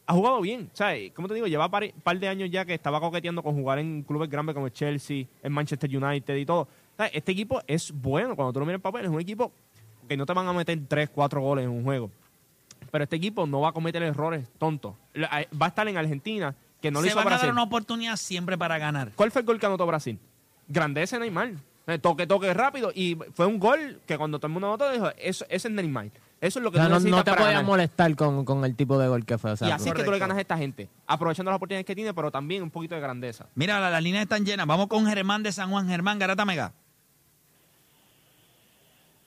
ha 0.07 0.13
jugado 0.15 0.41
bien, 0.41 0.69
¿sabes? 0.73 1.13
Como 1.13 1.29
te 1.29 1.35
digo, 1.35 1.47
lleva 1.47 1.69
par, 1.71 1.85
par 2.03 2.19
de 2.19 2.29
años 2.29 2.51
ya 2.51 2.65
que 2.65 2.75
estaba 2.75 3.01
coqueteando 3.01 3.43
con 3.43 3.55
jugar 3.55 3.79
en 3.79 4.03
clubes 4.03 4.29
grandes 4.29 4.55
como 4.55 4.67
el 4.67 4.73
Chelsea, 4.73 5.27
en 5.43 5.53
Manchester 5.53 5.89
United 5.97 6.37
y 6.37 6.45
todo. 6.45 6.67
¿Sabes? 6.97 7.13
Este 7.15 7.33
equipo 7.33 7.63
es 7.67 7.93
bueno, 7.93 8.35
cuando 8.37 8.53
tú 8.53 8.61
lo 8.61 8.67
miras 8.67 8.79
en 8.79 8.83
papel, 8.83 9.05
es 9.05 9.11
un 9.11 9.21
equipo 9.21 9.53
que 10.09 10.17
no 10.17 10.27
te 10.27 10.33
van 10.33 10.47
a 10.49 10.53
meter 10.53 10.79
3, 10.89 11.11
4 11.11 11.41
goles 11.41 11.65
en 11.65 11.71
un 11.71 11.85
juego. 11.85 12.11
Pero 12.91 13.05
este 13.05 13.17
equipo 13.17 13.47
no 13.47 13.61
va 13.61 13.69
a 13.69 13.73
cometer 13.73 14.03
errores 14.03 14.47
tontos. 14.59 14.95
La- 15.15 15.47
Va 15.61 15.67
a 15.67 15.69
estar 15.69 15.87
en 15.89 15.97
Argentina, 15.97 16.55
que 16.81 16.91
no 16.91 17.01
le 17.01 17.05
se 17.05 17.09
hizo 17.13 17.17
van 17.17 17.27
a 17.29 17.31
Brasil. 17.31 17.47
dar 17.47 17.53
una 17.55 17.63
oportunidad 17.63 18.17
siempre 18.17 18.59
para 18.59 18.77
ganar. 18.79 19.13
¿Cuál 19.15 19.31
fue 19.31 19.41
el 19.41 19.47
gol 19.47 19.59
que 19.61 19.67
anotó 19.67 19.87
Brasil? 19.87 20.19
Grandeza 20.69 21.17
de 21.17 21.21
Neymar. 21.21 21.53
Eh, 21.87 21.99
Toque, 21.99 22.27
toque 22.27 22.53
rápido. 22.55 22.91
Y 22.95 23.17
fue 23.35 23.47
un 23.47 23.59
gol 23.59 24.01
que 24.07 24.17
cuando 24.17 24.39
todo 24.39 24.47
el 24.47 24.53
mundo 24.53 24.69
anotó, 24.69 24.91
dijo, 24.93 25.09
eso, 25.19 25.45
ese 25.49 25.69
es 25.69 25.75
Neymar. 25.75 26.07
Eso 26.41 26.59
es 26.59 26.63
lo 26.63 26.69
O 26.71 26.73
que 26.73 26.79
sea, 26.79 26.87
tú 26.87 26.91
no, 26.91 26.97
necesitas 26.97 27.19
no 27.19 27.25
te 27.25 27.31
para 27.31 27.41
podías 27.43 27.55
ganar. 27.55 27.67
molestar 27.71 28.17
con, 28.17 28.45
con 28.45 28.65
el 28.65 28.75
tipo 28.77 28.99
de 28.99 29.07
gol 29.09 29.25
que 29.25 29.39
fue. 29.39 29.53
O 29.53 29.57
sea, 29.57 29.69
Y 29.69 29.71
así 29.71 29.89
es 29.89 29.95
que 29.95 30.03
tú 30.03 30.11
le 30.11 30.19
ganas 30.19 30.37
a 30.37 30.41
esta 30.41 30.57
gente. 30.59 30.89
Aprovechando 31.07 31.51
las 31.51 31.57
oportunidades 31.57 31.87
que 31.87 31.95
tiene, 31.95 32.13
pero 32.15 32.31
también 32.33 32.63
un 32.63 32.71
poquito 32.71 32.95
de 32.97 33.01
grandeza. 33.01 33.47
Mira, 33.55 33.79
la- 33.81 33.91
las 33.91 34.03
líneas 34.03 34.23
están 34.25 34.45
llenas. 34.45 34.67
Vamos 34.67 34.89
con 34.89 35.07
Germán 35.07 35.43
de 35.45 35.53
San 35.53 35.71
Juan. 35.71 35.89
Germán, 35.89 36.19
Garata 36.19 36.45
Mega. 36.45 36.73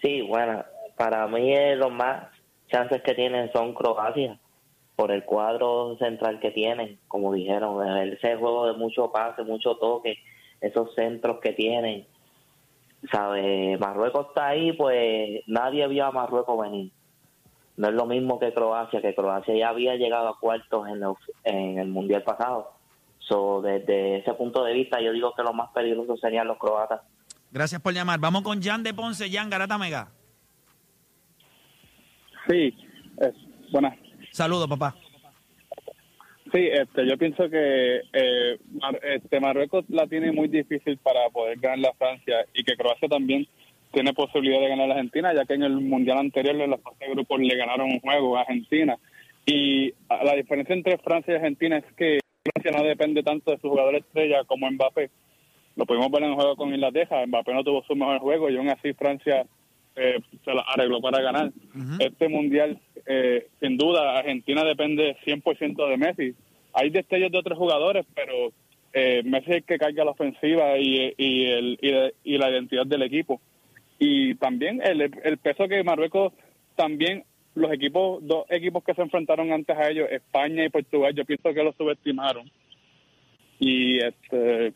Sí, 0.02 0.22
bueno, 0.22 0.64
para 0.98 1.28
mí 1.28 1.54
los 1.76 1.92
más 1.92 2.28
chances 2.70 3.02
que 3.04 3.14
tienen 3.16 3.52
son 3.54 3.74
Croacia, 3.74 4.38
por 4.96 5.12
el 5.12 5.24
cuadro 5.26 5.98
central 5.98 6.40
que 6.40 6.52
tienen, 6.52 7.00
como 7.08 7.34
dijeron, 7.34 7.86
ese 8.14 8.36
juego 8.38 8.68
de 8.68 8.74
mucho 8.74 9.12
pase, 9.12 9.44
mucho 9.44 9.76
toque, 9.78 10.18
esos 10.62 10.94
centros 10.96 11.40
que 11.42 11.54
tienen. 11.54 12.08
¿Sabe? 13.12 13.78
Marruecos 13.80 14.28
está 14.30 14.48
ahí, 14.50 14.74
pues 14.74 15.42
nadie 15.48 15.88
vio 15.88 16.06
a 16.06 16.12
Marruecos 16.12 16.60
venir. 16.62 16.92
No 17.78 17.90
es 17.90 17.94
lo 17.94 18.06
mismo 18.06 18.40
que 18.40 18.54
Croacia, 18.54 19.02
que 19.02 19.14
Croacia 19.14 19.54
ya 19.56 19.70
había 19.70 19.96
llegado 19.96 20.30
a 20.30 20.40
cuartos 20.40 20.88
en, 20.88 21.02
los- 21.02 21.18
en 21.44 21.78
el 21.78 21.88
Mundial 21.90 22.24
pasado. 22.24 22.72
So, 23.20 23.62
desde 23.62 24.18
ese 24.20 24.34
punto 24.36 24.64
de 24.64 24.74
vista, 24.74 25.02
yo 25.02 25.12
digo 25.12 25.34
que 25.36 25.44
los 25.44 25.54
más 25.54 25.72
peligrosos 25.72 26.20
serían 26.20 26.48
los 26.48 26.58
croatas. 26.58 27.02
Gracias 27.52 27.82
por 27.82 27.94
llamar. 27.94 28.20
Vamos 28.20 28.44
con 28.44 28.62
Jan 28.62 28.84
de 28.84 28.94
Ponce. 28.94 29.30
Jan, 29.30 29.50
Garata 29.50 29.78
Mega. 29.78 30.10
Sí, 32.48 32.76
es, 33.20 33.34
buenas. 33.72 33.98
Saludos, 34.32 34.68
papá. 34.68 34.96
Sí, 36.54 36.68
este, 36.72 37.08
yo 37.08 37.18
pienso 37.18 37.50
que 37.50 38.02
eh, 38.14 38.58
Mar- 38.80 39.00
este, 39.04 39.40
Marruecos 39.40 39.84
la 39.90 40.06
tiene 40.08 40.32
muy 40.32 40.48
difícil 40.48 40.98
para 40.98 41.30
poder 41.30 41.60
ganar 41.60 41.80
la 41.80 41.94
Francia 41.94 42.46
y 42.54 42.64
que 42.64 42.78
Croacia 42.78 43.08
también 43.10 43.48
tiene 43.92 44.14
posibilidad 44.14 44.60
de 44.60 44.70
ganar 44.70 44.90
a 44.90 44.94
Argentina, 44.94 45.34
ya 45.34 45.46
que 45.46 45.56
en 45.56 45.64
el 45.64 45.74
Mundial 45.80 46.20
anterior 46.20 46.56
en 46.56 46.70
la 46.70 46.78
fase 46.78 47.06
de 47.06 47.12
grupos 47.12 47.40
le 47.40 47.56
ganaron 47.56 47.92
un 47.92 48.00
juego 48.00 48.38
a 48.38 48.42
Argentina. 48.42 48.98
Y 49.46 49.94
la 50.24 50.36
diferencia 50.36 50.76
entre 50.76 50.98
Francia 51.00 51.34
y 51.34 51.38
Argentina 51.38 51.78
es 51.78 51.86
que 51.96 52.20
Francia 52.44 52.72
no 52.78 52.88
depende 52.88 53.24
tanto 53.24 53.52
de 53.52 53.58
su 53.58 53.70
jugador 53.70 53.96
estrella 53.96 54.44
como 54.46 54.70
Mbappé. 54.70 55.10
Lo 55.76 55.86
pudimos 55.86 56.12
ver 56.12 56.24
en 56.24 56.30
el 56.30 56.36
juego 56.36 56.56
con 56.56 56.74
Inglaterra, 56.74 57.26
Mbappé 57.26 57.54
no 57.54 57.64
tuvo 57.64 57.84
su 57.84 57.96
mejor 57.96 58.20
juego 58.20 58.50
y 58.50 58.58
aún 58.58 58.70
así 58.70 58.94
Francia 58.94 59.46
eh, 59.96 60.20
se 60.44 60.54
la 60.54 60.62
arregló 60.62 61.02
para 61.02 61.22
ganar. 61.22 61.52
Este 62.00 62.28
mundial, 62.28 62.80
eh, 63.06 63.48
sin 63.60 63.78
duda, 63.78 64.20
Argentina 64.20 64.64
depende 64.64 65.18
100% 65.26 65.90
de 65.90 65.98
Messi. 65.98 66.36
Hay 66.74 66.90
destellos 66.90 67.32
de 67.32 67.38
otros 67.38 67.58
jugadores, 67.58 68.06
pero 68.14 68.52
eh, 68.94 69.22
Messi 69.24 69.52
es 69.52 69.56
el 69.58 69.64
que 69.64 69.78
carga 69.78 70.06
la 70.06 70.12
ofensiva 70.12 70.78
y, 70.78 71.14
y, 71.18 71.46
el, 71.46 71.80
y, 71.82 72.34
y 72.34 72.38
la 72.38 72.50
identidad 72.50 72.86
del 72.86 73.04
equipo. 73.04 73.40
Y 74.00 74.36
también 74.36 74.82
el, 74.84 75.02
el 75.02 75.38
peso 75.38 75.68
que 75.68 75.84
Marruecos 75.84 76.34
también 76.76 77.24
los 77.56 77.72
equipos, 77.72 78.20
dos 78.28 78.46
equipos 78.50 78.84
que 78.84 78.94
se 78.94 79.02
enfrentaron 79.02 79.52
antes 79.52 79.78
a 79.78 79.90
ellos, 79.90 80.10
España 80.12 80.66
y 80.66 80.70
Portugal, 80.70 81.14
yo 81.16 81.24
pienso 81.26 81.54
que 81.54 81.64
los 81.64 81.76
subestimaron. 81.76 82.52
Y 83.60 83.98
este 84.00 84.74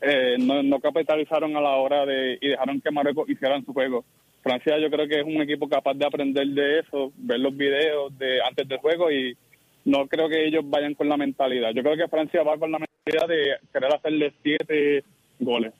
eh, 0.00 0.36
no, 0.38 0.62
no 0.62 0.80
capitalizaron 0.80 1.56
a 1.56 1.60
la 1.60 1.76
hora 1.76 2.04
de 2.04 2.38
y 2.40 2.48
dejaron 2.48 2.80
que 2.80 2.90
Marruecos 2.90 3.28
hicieran 3.28 3.64
su 3.64 3.72
juego. 3.72 4.04
Francia 4.42 4.78
yo 4.78 4.90
creo 4.90 5.08
que 5.08 5.20
es 5.20 5.26
un 5.26 5.42
equipo 5.42 5.68
capaz 5.68 5.94
de 5.94 6.06
aprender 6.06 6.46
de 6.46 6.80
eso, 6.80 7.12
ver 7.16 7.40
los 7.40 7.56
videos 7.56 8.16
de 8.16 8.40
antes 8.42 8.68
del 8.68 8.78
juego 8.78 9.10
y 9.10 9.36
no 9.84 10.06
creo 10.06 10.28
que 10.28 10.46
ellos 10.46 10.62
vayan 10.68 10.94
con 10.94 11.08
la 11.08 11.16
mentalidad. 11.16 11.70
Yo 11.72 11.82
creo 11.82 11.96
que 11.96 12.08
Francia 12.08 12.42
va 12.42 12.58
con 12.58 12.70
la 12.70 12.78
mentalidad 12.78 13.28
de 13.28 13.56
querer 13.72 13.94
hacerle 13.94 14.32
siete 14.42 15.04
goles. 15.40 15.72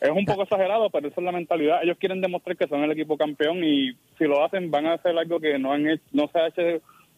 Es 0.00 0.10
un 0.10 0.24
poco 0.24 0.42
exagerado, 0.42 0.90
pero 0.90 1.08
esa 1.08 1.20
es 1.20 1.24
la 1.24 1.32
mentalidad. 1.32 1.82
Ellos 1.82 1.98
quieren 1.98 2.20
demostrar 2.20 2.56
que 2.56 2.66
son 2.66 2.82
el 2.82 2.92
equipo 2.92 3.16
campeón 3.16 3.62
y 3.64 3.92
si 4.18 4.24
lo 4.24 4.44
hacen 4.44 4.70
van 4.70 4.86
a 4.86 4.94
hacer 4.94 5.16
algo 5.16 5.40
que 5.40 5.58
no 5.58 5.72
han 5.72 5.88
hecho, 5.88 6.02
no 6.12 6.28
se 6.28 6.38
ha 6.38 6.48
hecho 6.48 6.62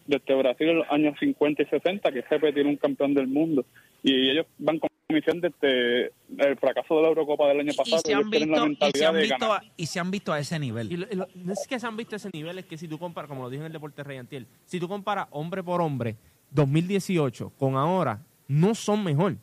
desde 0.05 0.35
Brasil 0.35 0.69
en 0.69 0.77
los 0.79 0.91
años 0.91 1.15
50 1.19 1.63
y 1.63 1.65
60, 1.65 2.11
que 2.11 2.19
es 2.19 2.29
repetir 2.29 2.65
un 2.65 2.77
campeón 2.77 3.13
del 3.13 3.27
mundo. 3.27 3.65
Y 4.03 4.31
ellos 4.31 4.45
van 4.57 4.79
con 4.79 4.89
misión 5.13 5.39
desde 5.39 6.11
el 6.37 6.57
fracaso 6.59 6.95
de 6.97 7.01
la 7.03 7.07
Eurocopa 7.09 7.47
del 7.47 7.61
año 7.61 7.71
Y, 7.71 7.75
pasado. 7.77 8.01
se 8.03 8.13
han 8.13 8.29
visto, 8.29 8.67
y, 8.67 8.91
se 8.97 9.05
han 9.05 9.15
visto 9.15 9.53
a, 9.53 9.63
y 9.77 9.85
se 9.85 9.99
han 10.01 10.11
visto 10.11 10.33
a 10.33 10.39
ese 10.39 10.59
nivel. 10.59 10.91
Y 10.91 10.97
lo- 10.97 11.07
y 11.09 11.15
lo- 11.15 11.27
no 11.35 11.53
es 11.53 11.65
que 11.67 11.79
se 11.79 11.87
han 11.87 11.95
visto 11.95 12.15
ese 12.17 12.29
nivel, 12.33 12.59
es 12.59 12.65
que 12.65 12.77
si 12.77 12.87
tú 12.89 12.99
comparas, 12.99 13.29
como 13.29 13.43
lo 13.43 13.49
dije 13.49 13.61
en 13.61 13.67
el 13.67 13.71
Deporte 13.73 14.03
Rey 14.03 14.17
Antiel, 14.17 14.47
si 14.65 14.79
tú 14.81 14.87
comparas 14.89 15.27
hombre 15.31 15.63
por 15.63 15.81
hombre, 15.81 16.17
2018 16.51 17.51
con 17.57 17.75
ahora, 17.75 18.25
no 18.49 18.75
son 18.75 19.03
mejor. 19.03 19.37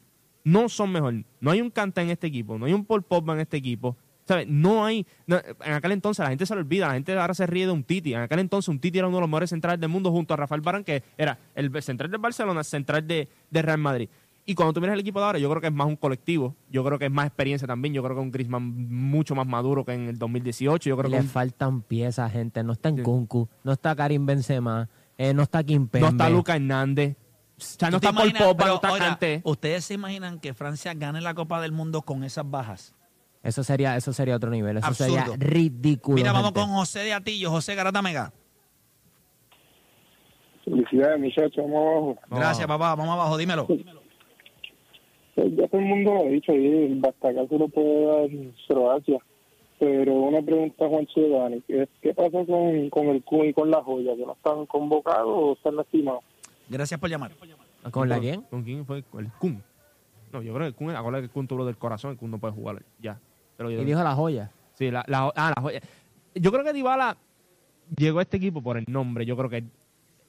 No 0.44 0.68
son 0.68 0.92
mejor. 0.92 1.14
No 1.40 1.50
hay 1.50 1.62
un 1.62 1.70
Canta 1.70 2.02
en 2.02 2.10
este 2.10 2.26
equipo, 2.26 2.58
no 2.58 2.66
hay 2.66 2.74
un 2.74 2.84
Paul 2.84 3.02
Pogba 3.02 3.32
en 3.32 3.40
este 3.40 3.56
equipo. 3.56 3.96
¿Sabes? 4.26 4.46
No 4.48 4.86
hay. 4.86 5.06
no, 5.26 5.36
en 5.36 5.72
aquel 5.74 5.92
entonces 5.92 6.22
la 6.22 6.30
gente 6.30 6.46
se 6.46 6.54
lo 6.54 6.60
olvida, 6.62 6.86
la 6.88 6.94
gente 6.94 7.12
ahora 7.12 7.34
se 7.34 7.46
ríe 7.46 7.66
de 7.66 7.72
un 7.72 7.84
Titi. 7.84 8.14
En 8.14 8.20
aquel 8.20 8.38
entonces 8.38 8.70
un 8.70 8.80
Titi 8.80 8.98
era 8.98 9.06
uno 9.06 9.18
de 9.18 9.20
los 9.20 9.28
mejores 9.28 9.50
centrales 9.50 9.78
del 9.80 9.90
mundo 9.90 10.10
junto 10.10 10.32
a 10.32 10.38
Rafael 10.38 10.62
Barán, 10.62 10.82
que 10.82 11.02
era 11.18 11.38
el 11.54 11.70
central 11.82 12.10
del 12.10 12.20
Barcelona, 12.20 12.60
el 12.60 12.64
central 12.64 13.06
de, 13.06 13.28
de 13.50 13.62
Real 13.62 13.76
Madrid. 13.78 14.08
Y 14.46 14.54
cuando 14.54 14.74
tú 14.74 14.80
miras 14.80 14.94
el 14.94 15.00
equipo 15.00 15.18
de 15.20 15.24
ahora, 15.26 15.38
yo 15.38 15.48
creo 15.48 15.60
que 15.62 15.68
es 15.68 15.72
más 15.72 15.86
un 15.86 15.96
colectivo, 15.96 16.54
yo 16.70 16.84
creo 16.84 16.98
que 16.98 17.06
es 17.06 17.10
más 17.10 17.26
experiencia 17.26 17.66
también, 17.66 17.94
yo 17.94 18.02
creo 18.02 18.14
que 18.14 18.20
es 18.20 18.24
un 18.26 18.30
Griezmann 18.30 18.62
mucho 18.90 19.34
más 19.34 19.46
maduro 19.46 19.84
que 19.86 19.92
en 19.94 20.08
el 20.08 20.18
2018, 20.18 20.90
yo 20.90 20.96
creo 20.98 21.10
que 21.10 21.16
Le 21.16 21.22
un- 21.22 21.28
faltan 21.28 21.80
piezas, 21.80 22.30
gente. 22.30 22.62
No 22.62 22.72
está 22.72 22.90
en 22.90 22.96
Sí. 22.98 23.02
Kunku, 23.02 23.48
no 23.62 23.72
está 23.72 23.96
Karim 23.96 24.26
Benzema, 24.26 24.88
eh, 25.16 25.32
no 25.32 25.42
está 25.44 25.64
Kimpembe. 25.64 26.00
no 26.06 26.12
está 26.12 26.28
Luca 26.28 26.56
Hernández, 26.56 27.16
o 27.16 27.60
sea, 27.60 27.88
no 27.90 27.96
¿Tú 27.96 28.00
te 28.00 28.06
está 28.08 28.18
Paul 28.18 28.28
imaginas- 28.30 28.48
Pogba, 28.48 28.56
pero, 28.58 28.68
no 28.68 28.74
está 28.74 28.92
oiga, 28.92 29.06
Kanté. 29.08 29.40
¿Ustedes 29.44 29.84
se 29.86 29.94
imaginan 29.94 30.38
que 30.38 30.52
Francia 30.52 30.92
gane 30.92 31.22
la 31.22 31.32
Copa 31.32 31.62
del 31.62 31.72
Mundo 31.72 32.02
con 32.02 32.22
esas 32.22 32.50
bajas? 32.50 32.94
Eso 33.42 33.64
sería, 33.64 33.96
eso 33.96 34.12
sería 34.12 34.36
otro 34.36 34.50
nivel. 34.50 34.76
Eso 34.76 34.86
Absurdo. 34.86 35.14
sería 35.14 35.36
ridículo. 35.38 36.16
Mira, 36.16 36.32
vamos 36.32 36.48
gente. 36.48 36.60
con 36.60 36.68
José 36.70 37.00
de 37.00 37.14
Atillo. 37.14 37.50
José 37.50 37.74
Garata 37.74 38.02
Mega. 38.02 38.30
Felicidades, 40.64 41.20
muchachos, 41.20 41.56
vamos 41.56 41.76
abajo. 41.76 42.18
Gracias, 42.30 42.66
papá. 42.66 42.94
Vamos 42.94 43.12
abajo, 43.14 43.36
dímelo. 43.36 43.66
Pues 43.66 43.80
ya 45.36 45.68
todo 45.68 45.80
el 45.80 45.86
mundo 45.86 46.14
lo 46.14 46.20
ha 46.20 46.28
dicho 46.28 46.52
ahí, 46.52 46.66
el 46.66 47.00
bastacazo 47.00 47.58
lo 47.58 47.68
puede 47.68 48.04
dar 48.06 48.28
Croacia. 48.68 49.18
Pero 49.78 50.12
una 50.14 50.40
pregunta, 50.40 50.88
Juan 50.88 51.06
Dani, 51.16 51.60
¿qué, 51.66 51.88
¿qué 52.00 52.14
pasa 52.14 52.44
con, 52.46 52.88
con 52.90 53.06
el 53.08 53.22
Kun 53.24 53.46
y 53.46 53.52
con 53.52 53.70
la 53.70 53.82
joya? 53.82 54.14
¿Que 54.16 54.24
no 54.24 54.32
están 54.32 54.66
convocados 54.66 55.26
o 55.28 55.52
están 55.54 55.76
lastimados? 55.76 56.22
Gracias 56.68 56.98
por 57.00 57.10
llamar. 57.10 57.32
¿Con 57.90 58.08
la 58.08 58.18
quién? 58.20 58.42
¿Con 58.42 58.62
quién 58.62 58.86
fue? 58.86 59.02
¿Con 59.02 59.24
el 59.24 59.32
Kun? 59.32 59.62
No, 60.32 60.42
yo 60.42 60.52
creo 60.54 60.60
que 60.64 60.68
el 60.68 60.74
Kun, 60.74 60.90
acuérdate 60.90 61.22
que 61.22 61.26
el 61.26 61.30
Kun 61.32 61.46
tuvo 61.48 61.64
del 61.66 61.76
corazón, 61.76 62.12
el 62.12 62.16
Kun 62.16 62.30
no 62.30 62.38
puede 62.38 62.54
jugar 62.54 62.82
ya. 63.00 63.18
Pero 63.56 63.70
yo- 63.70 63.82
Y 63.82 63.84
dijo 63.84 64.02
la 64.02 64.14
joya. 64.14 64.50
Sí, 64.74 64.90
la, 64.90 65.04
la- 65.08 65.32
ah, 65.36 65.52
la 65.56 65.62
joya. 65.62 65.80
Yo 66.34 66.50
creo 66.52 66.64
que 66.64 66.72
Dybala 66.72 67.16
llegó 67.96 68.20
a 68.20 68.22
este 68.22 68.36
equipo 68.38 68.62
por 68.62 68.76
el 68.76 68.84
nombre. 68.88 69.26
Yo 69.26 69.36
creo 69.36 69.50
que 69.50 69.64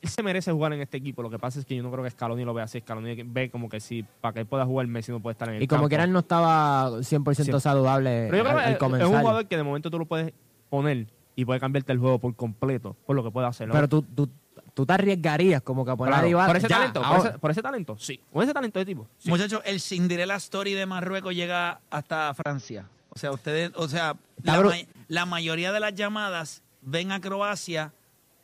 él, 0.06 0.10
se 0.10 0.24
merece 0.24 0.52
jugar 0.52 0.74
en 0.74 0.82
este 0.82 0.98
equipo. 0.98 1.22
Lo 1.22 1.30
que 1.30 1.38
pasa 1.40 1.60
es 1.60 1.66
que 1.66 1.76
yo 1.76 1.84
no 1.84 1.92
creo 1.92 2.04
que 2.04 2.10
Scaloni 2.10 2.44
lo 2.46 2.54
vea 2.54 2.66
así. 2.66 2.80
Scaloni 2.80 3.24
ve 3.24 3.50
como 3.50 3.68
que 3.70 3.80
sí, 3.80 4.06
para 4.22 4.34
que 4.34 4.40
él 4.42 4.46
pueda 4.46 4.66
jugar 4.66 4.88
Messi 4.88 5.12
no 5.12 5.20
puede 5.20 5.34
estar 5.34 5.50
en 5.50 5.56
el 5.56 5.64
Y 5.64 5.68
como 5.68 5.80
campo. 5.82 5.90
quiera, 5.90 6.04
él 6.06 6.12
no 6.14 6.20
estaba 6.20 6.90
100% 7.02 7.58
Sí. 7.58 7.64
saludable 7.64 8.28
Pero 8.32 8.38
yo 8.38 8.50
creo 8.50 8.58
al, 8.60 8.74
que 8.74 8.78
comenzar. 8.78 9.08
es 9.08 9.14
un 9.14 9.20
jugador 9.22 9.46
que 9.48 9.58
de 9.58 9.64
momento 9.64 9.90
tú 9.92 10.00
lo 10.00 10.06
puedes 10.06 10.34
poner 10.70 11.08
y 11.36 11.46
puede 11.46 11.60
cambiarte 11.60 11.92
el 11.92 12.00
juego 12.00 12.20
por 12.20 12.36
completo, 12.36 12.96
por 13.06 13.16
lo 13.16 13.24
que 13.24 13.32
puede 13.32 13.48
hacer. 13.48 13.68
¿no? 13.68 13.74
Pero 13.74 13.88
tú, 13.90 14.02
tú, 14.04 14.30
tú 14.74 14.86
te 14.86 14.94
arriesgarías 14.94 15.62
como 15.62 15.84
que 15.86 15.92
a 15.92 15.96
poner 15.96 16.14
Claro, 16.14 16.26
a 16.28 16.30
Dybala- 16.30 16.48
por 16.48 16.58
ese 16.58 16.68
ya, 16.68 16.78
talento, 16.78 17.02
por 17.02 17.18
ese, 17.28 17.40
por 17.40 17.52
ese 17.52 17.62
talento, 17.62 17.98
sí. 17.98 18.20
Con 18.32 18.44
ese 18.44 18.54
talento 18.54 18.80
de 18.80 18.86
tipo. 18.86 19.08
sí. 19.18 19.30
Muchachos, 19.30 19.62
el 19.66 19.80
Cinderella 19.82 20.36
Story 20.36 20.74
de 20.74 20.86
Marruecos 20.86 21.36
llega 21.36 21.82
hasta 21.90 22.34
Francia. 22.34 22.88
O 23.10 23.18
sea, 23.20 23.32
ustedes, 23.32 23.72
o 23.76 23.88
sea, 23.88 24.16
la, 24.44 24.54
Cabrón. 24.54 24.74
ma- 24.78 24.94
la 25.08 25.26
mayoría 25.26 25.72
de 25.72 25.80
las 25.80 25.94
llamadas 25.96 26.64
ven 26.82 27.12
a 27.14 27.22
Croacia 27.22 27.94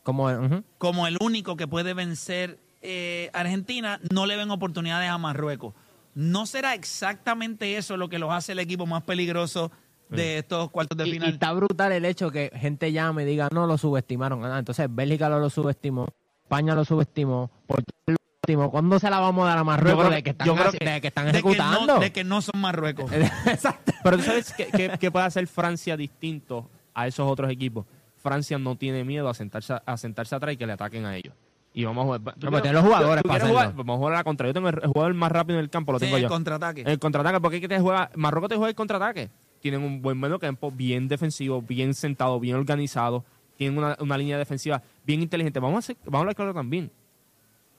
Como, 0.04 0.30
como 0.78 1.08
el 1.08 1.18
único 1.22 1.56
que 1.56 1.68
puede 1.68 1.94
vencer 1.94 2.60
eh, 2.82 3.30
Argentina, 3.34 4.00
no 4.12 4.26
le 4.26 4.36
ven 4.38 4.50
oportunidades 4.50 5.10
a 5.10 5.18
Marruecos. 5.18 5.74
¿No 6.16 6.46
será 6.46 6.74
exactamente 6.74 7.78
eso 7.78 7.96
lo 7.98 8.10
que 8.10 8.20
los 8.20 8.32
hace 8.32 8.54
el 8.54 8.60
equipo 8.60 8.86
más 8.86 9.04
peligroso 9.04 9.72
de 10.10 10.40
estos 10.40 10.70
cuartos 10.72 10.98
de 10.98 11.06
Y- 11.08 11.10
y, 11.10 11.14
final? 11.14 11.30
está 11.34 11.54
brutal 11.54 11.92
el 11.94 12.04
hecho 12.06 12.32
que 12.32 12.52
gente 12.56 12.92
llame 12.92 13.24
y 13.24 13.26
diga, 13.26 13.48
no, 13.52 13.66
lo 13.68 13.78
subestimaron. 13.78 14.44
Ah, 14.44 14.60
entonces, 14.60 14.88
Bélgica 14.90 15.30
lo, 15.30 15.40
lo 15.40 15.50
subestimó, 15.50 16.08
España 16.44 16.76
lo 16.76 16.84
subestimó, 16.84 17.50
Portugal 17.68 17.94
lo 18.08 18.16
subestimó. 18.18 18.72
¿Cuándo 18.72 19.00
se 19.00 19.10
la 19.10 19.20
vamos 19.20 19.46
a 19.46 19.50
dar 19.50 19.58
a 19.60 19.64
Marruecos 19.64 20.00
Yo 20.04 20.08
creo 20.10 20.16
de 20.16 20.24
que- 20.24 20.30
están, 20.32 20.48
yo 20.48 20.56
creo 20.56 20.72
haci- 20.72 20.78
que- 20.80 20.90
de 20.90 21.02
que 21.02 21.08
están 21.08 21.26
de, 21.28 21.32
que 21.32 21.38
ejecutando? 21.38 21.86
no, 21.96 22.00
de 22.00 22.12
que 22.12 22.24
no 22.26 22.42
son 22.42 22.60
Marruecos. 22.60 23.10
Exacto. 23.46 23.94
Pero 24.04 24.18
tú 24.18 24.24
sabes 24.24 24.52
que, 24.54 24.66
que- 24.66 24.98
que 25.00 25.12
puede 25.12 25.26
hacer 25.28 25.48
Francia 25.48 25.96
distinto 25.96 26.70
a 26.94 27.08
esos 27.08 27.30
otros 27.32 27.50
equipos. 27.50 27.86
Francia 28.22 28.58
no 28.58 28.76
tiene 28.76 29.04
miedo 29.04 29.28
a 29.30 29.34
sentarse, 29.34 29.76
a 29.86 29.98
sentarse 29.98 30.36
atrás 30.36 30.54
y 30.54 30.58
que 30.58 30.66
le 30.66 30.74
ataquen 30.74 31.06
a 31.06 31.16
ellos. 31.16 31.34
Y 31.74 31.86
vamos 31.86 32.02
a 32.04 32.06
jugar. 32.06 32.20
¿tú 32.20 32.26
pues 32.26 32.36
quieres- 32.40 32.62
tiene 32.62 32.74
los 32.74 32.84
jugadores 32.84 33.24
para? 33.24 33.72
Vamos 33.72 33.96
a 33.96 33.98
jugar 33.98 34.14
a 34.14 34.18
la 34.18 34.24
contra. 34.24 34.48
Yo 34.48 34.54
tengo 34.54 34.70
el 34.70 34.80
jugador 34.88 35.14
más 35.14 35.32
rápido 35.32 35.58
en 35.58 35.64
el 35.64 35.70
campo, 35.70 35.92
lo 35.94 36.00
Sí, 36.00 36.06
tengo 36.06 36.18
el 36.18 36.28
contraataque. 36.28 36.84
El 36.86 37.00
contraataque, 37.00 37.40
porque 37.40 37.58
es 37.58 37.62
que 37.62 37.68
te 37.70 37.80
juega, 37.80 38.12
Marruecos 38.16 38.50
te 38.50 38.56
juega 38.56 38.70
el 38.70 38.76
contraataque. 38.76 39.30
Tienen 39.62 39.84
un 39.84 40.02
buen 40.02 40.20
medio 40.20 40.38
campo, 40.40 40.72
bien 40.72 41.08
defensivo, 41.08 41.62
bien 41.62 41.94
sentado, 41.94 42.40
bien 42.40 42.56
organizado. 42.56 43.24
Tienen 43.58 43.78
una, 43.78 43.96
una 44.00 44.18
línea 44.18 44.38
defensiva 44.38 44.82
bien 45.06 45.22
inteligente. 45.22 45.60
Vamos 45.60 45.76
a, 45.76 45.80
hacer, 45.80 45.98
vamos 46.04 46.16
a 46.16 46.20
hablar 46.20 46.36
claro 46.36 46.54
también. 46.54 46.92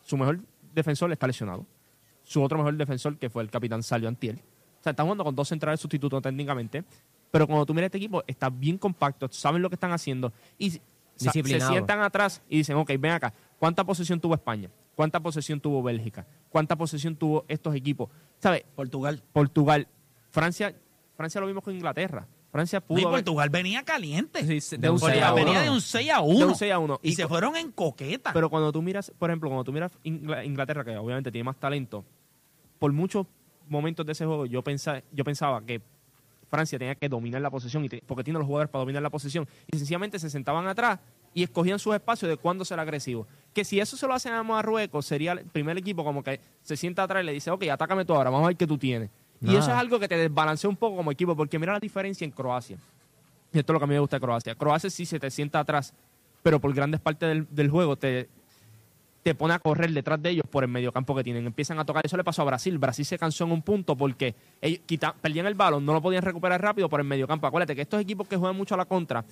Su 0.02 0.16
mejor 0.16 0.40
defensor 0.75 1.12
está 1.12 1.26
lesionado. 1.26 1.66
Su 2.22 2.42
otro 2.42 2.56
mejor 2.56 2.75
defensor, 2.76 3.18
que 3.18 3.28
fue 3.28 3.42
el 3.42 3.50
capitán 3.50 3.82
Salio 3.82 4.08
Antiel. 4.08 4.37
O 4.37 4.82
sea, 4.82 4.90
están 4.90 5.06
jugando 5.06 5.25
con 5.25 5.34
dos 5.34 5.49
centrales 5.49 5.80
sustitutos 5.80 6.22
técnicamente. 6.22 6.84
Pero 7.33 7.47
cuando 7.49 7.67
tú 7.67 7.75
miras 7.75 7.87
este 7.87 7.99
equipo, 7.99 8.23
está 8.29 8.49
bien 8.51 8.79
compacto, 8.79 9.27
saben 9.33 9.61
lo 9.62 9.69
que 9.69 9.75
están 9.75 9.91
haciendo. 9.91 10.33
Y 10.59 10.71
se 11.17 11.31
sientan 11.43 12.01
atrás 12.03 12.43
y 12.49 12.59
dicen, 12.59 12.77
ok, 12.77 12.93
ven 12.99 13.12
acá, 13.12 13.33
¿cuánta 13.59 13.83
posesión 13.85 14.21
tuvo 14.21 14.35
España? 14.35 14.71
¿Cuánta 14.95 15.19
posesión 15.19 15.59
tuvo 15.61 15.83
Bélgica? 15.83 16.27
¿Cuánta 16.51 16.77
posesión 16.77 17.17
tuvo 17.17 17.45
estos 17.49 17.75
equipos? 17.75 18.11
¿Sabes? 18.39 18.65
Portugal. 18.77 19.23
Portugal, 19.33 19.89
Francia, 20.31 20.75
Francia 21.17 21.41
lo 21.41 21.47
vimos 21.47 21.65
con 21.65 21.75
Inglaterra. 21.75 22.27
Francia 22.51 22.81
No, 22.81 22.87
pudo 22.87 22.99
y 22.99 23.03
haber- 23.05 23.12
Portugal 23.25 23.49
venía 23.49 23.83
caliente. 23.83 24.61
Sí, 24.61 24.77
de 24.77 24.90
un 24.90 25.01
Portugal 25.01 25.14
6 25.14 25.23
a 25.25 25.33
venía 25.33 25.62
de 25.62 25.71
un 25.71 25.81
6 25.81 26.11
a 26.11 26.21
1. 26.21 26.38
De 26.38 26.45
un 26.45 26.55
6 26.55 26.73
a 26.73 26.79
1. 26.79 27.01
Y, 27.03 27.09
Y 27.09 27.12
se 27.14 27.27
fueron 27.27 27.57
en 27.57 27.73
coqueta. 27.73 28.33
Pero 28.35 28.51
cuando 28.51 28.71
tú 28.71 28.83
miras, 28.83 29.11
por 29.18 29.31
ejemplo, 29.31 29.49
cuando 29.49 29.64
tú 29.64 29.73
miras 29.73 29.92
Ingla- 30.05 30.45
Inglaterra, 30.45 30.85
que 30.85 30.95
obviamente 30.99 31.33
tiene 31.33 31.45
más 31.45 31.57
talento, 31.57 32.05
por 32.79 32.92
muchos 32.92 33.27
momentos 33.71 34.05
de 34.05 34.12
ese 34.12 34.27
juego 34.27 34.45
yo 34.45 34.62
pensaba, 34.62 35.03
yo 35.12 35.25
pensaba 35.25 35.62
que 35.64 35.81
Francia 36.53 36.79
tenía 36.79 36.95
que 36.95 37.09
dominar 37.09 37.41
la 37.41 37.51
posesión 37.51 37.83
y 37.85 37.88
te- 37.88 38.03
porque 38.07 38.23
tiene 38.23 38.38
los 38.38 38.47
jugadores 38.47 38.71
para 38.71 38.81
dominar 38.81 39.03
la 39.03 39.09
posesión 39.09 39.49
y 39.73 39.79
sencillamente 39.79 40.19
se 40.19 40.29
sentaban 40.29 40.67
atrás 40.67 41.01
y 41.33 41.43
escogían 41.43 41.79
sus 41.79 41.95
espacios 41.95 42.29
de 42.29 42.37
cuándo 42.37 42.62
ser 42.67 42.79
agresivo. 42.79 43.27
Que 43.55 43.65
si 43.65 43.81
eso 43.81 43.97
se 43.97 44.07
lo 44.07 44.12
hacen 44.12 44.35
a 44.35 44.43
Marruecos, 44.43 45.07
sería 45.07 45.33
el 45.33 45.45
primer 45.47 45.79
equipo 45.79 46.05
como 46.05 46.23
que 46.23 46.41
se 46.62 46.77
sienta 46.77 47.05
atrás 47.05 47.23
y 47.23 47.27
le 47.27 47.33
dice, 47.33 47.51
ok, 47.51 47.65
atácame 47.73 48.05
tú 48.05 48.12
ahora, 48.15 48.29
vamos 48.29 48.45
a 48.45 48.49
ver 48.49 48.57
qué 48.57 48.67
tú 48.67 48.77
tienes. 48.77 49.09
Y 49.41 49.57
eso 49.57 49.71
es 49.71 49.77
algo 49.77 49.99
que 49.99 50.07
te 50.07 50.17
desbalancea 50.19 50.69
un 50.71 50.77
poco 50.77 50.97
como 50.99 51.11
equipo, 51.11 51.35
porque 51.35 51.59
mira 51.59 51.73
la 51.73 51.81
diferencia 51.81 52.25
en 52.25 52.31
Croacia. 52.31 52.77
Y 53.53 53.59
esto 53.59 53.73
es 53.73 53.75
lo 53.75 53.81
que 53.81 53.85
a 53.85 53.88
mí 53.88 53.95
me 53.95 54.01
gusta 54.01 54.17
de 54.17 54.21
Croacia. 54.21 54.55
Croacia 54.55 54.88
sí 54.91 55.05
se 55.07 55.19
te 55.19 55.31
sienta 55.31 55.59
atrás, 55.59 55.95
pero 56.43 56.61
por 56.61 56.73
grandes 56.75 57.01
partes 57.01 57.29
del, 57.29 57.47
del 57.51 57.71
juego 57.71 57.97
te, 57.97 58.29
te 59.22 59.35
pone 59.35 59.54
a 59.54 59.58
correr 59.61 59.90
detrás 59.92 60.20
de 60.20 60.30
ellos 60.30 60.44
por 60.50 60.64
el 60.64 60.70
mediocampo 60.70 61.14
que 61.14 61.22
tienen. 61.22 61.46
Empiezan 61.46 61.78
a 61.78 61.85
tocar. 61.85 62.04
Eso 62.04 62.16
le 62.16 62.24
pasó 62.24 62.42
a 62.42 62.44
Brasil. 62.44 62.76
Brasil 62.78 63.04
se 63.04 63.18
cansó 63.18 63.44
en 63.44 63.52
un 63.52 63.62
punto 63.62 63.96
porque 63.96 64.35
ellos 64.61 64.80
quita- 64.87 65.14
perdían 65.20 65.46
el 65.46 65.54
balón, 65.54 65.85
no 65.87 65.92
lo 65.92 66.02
podían 66.02 66.22
recuperar 66.22 66.61
rápido 66.61 66.88
por 66.88 67.00
el 67.00 67.06
mediocampo. 67.06 67.46
Acuérdate 67.46 67.74
que 67.76 67.82
estos 67.82 68.00
equipos 68.00 68.26
que 68.26 68.37
juegan 68.37 68.56
mucho 68.56 68.74
a 68.74 68.78
la 68.78 68.85
contra 68.87 69.24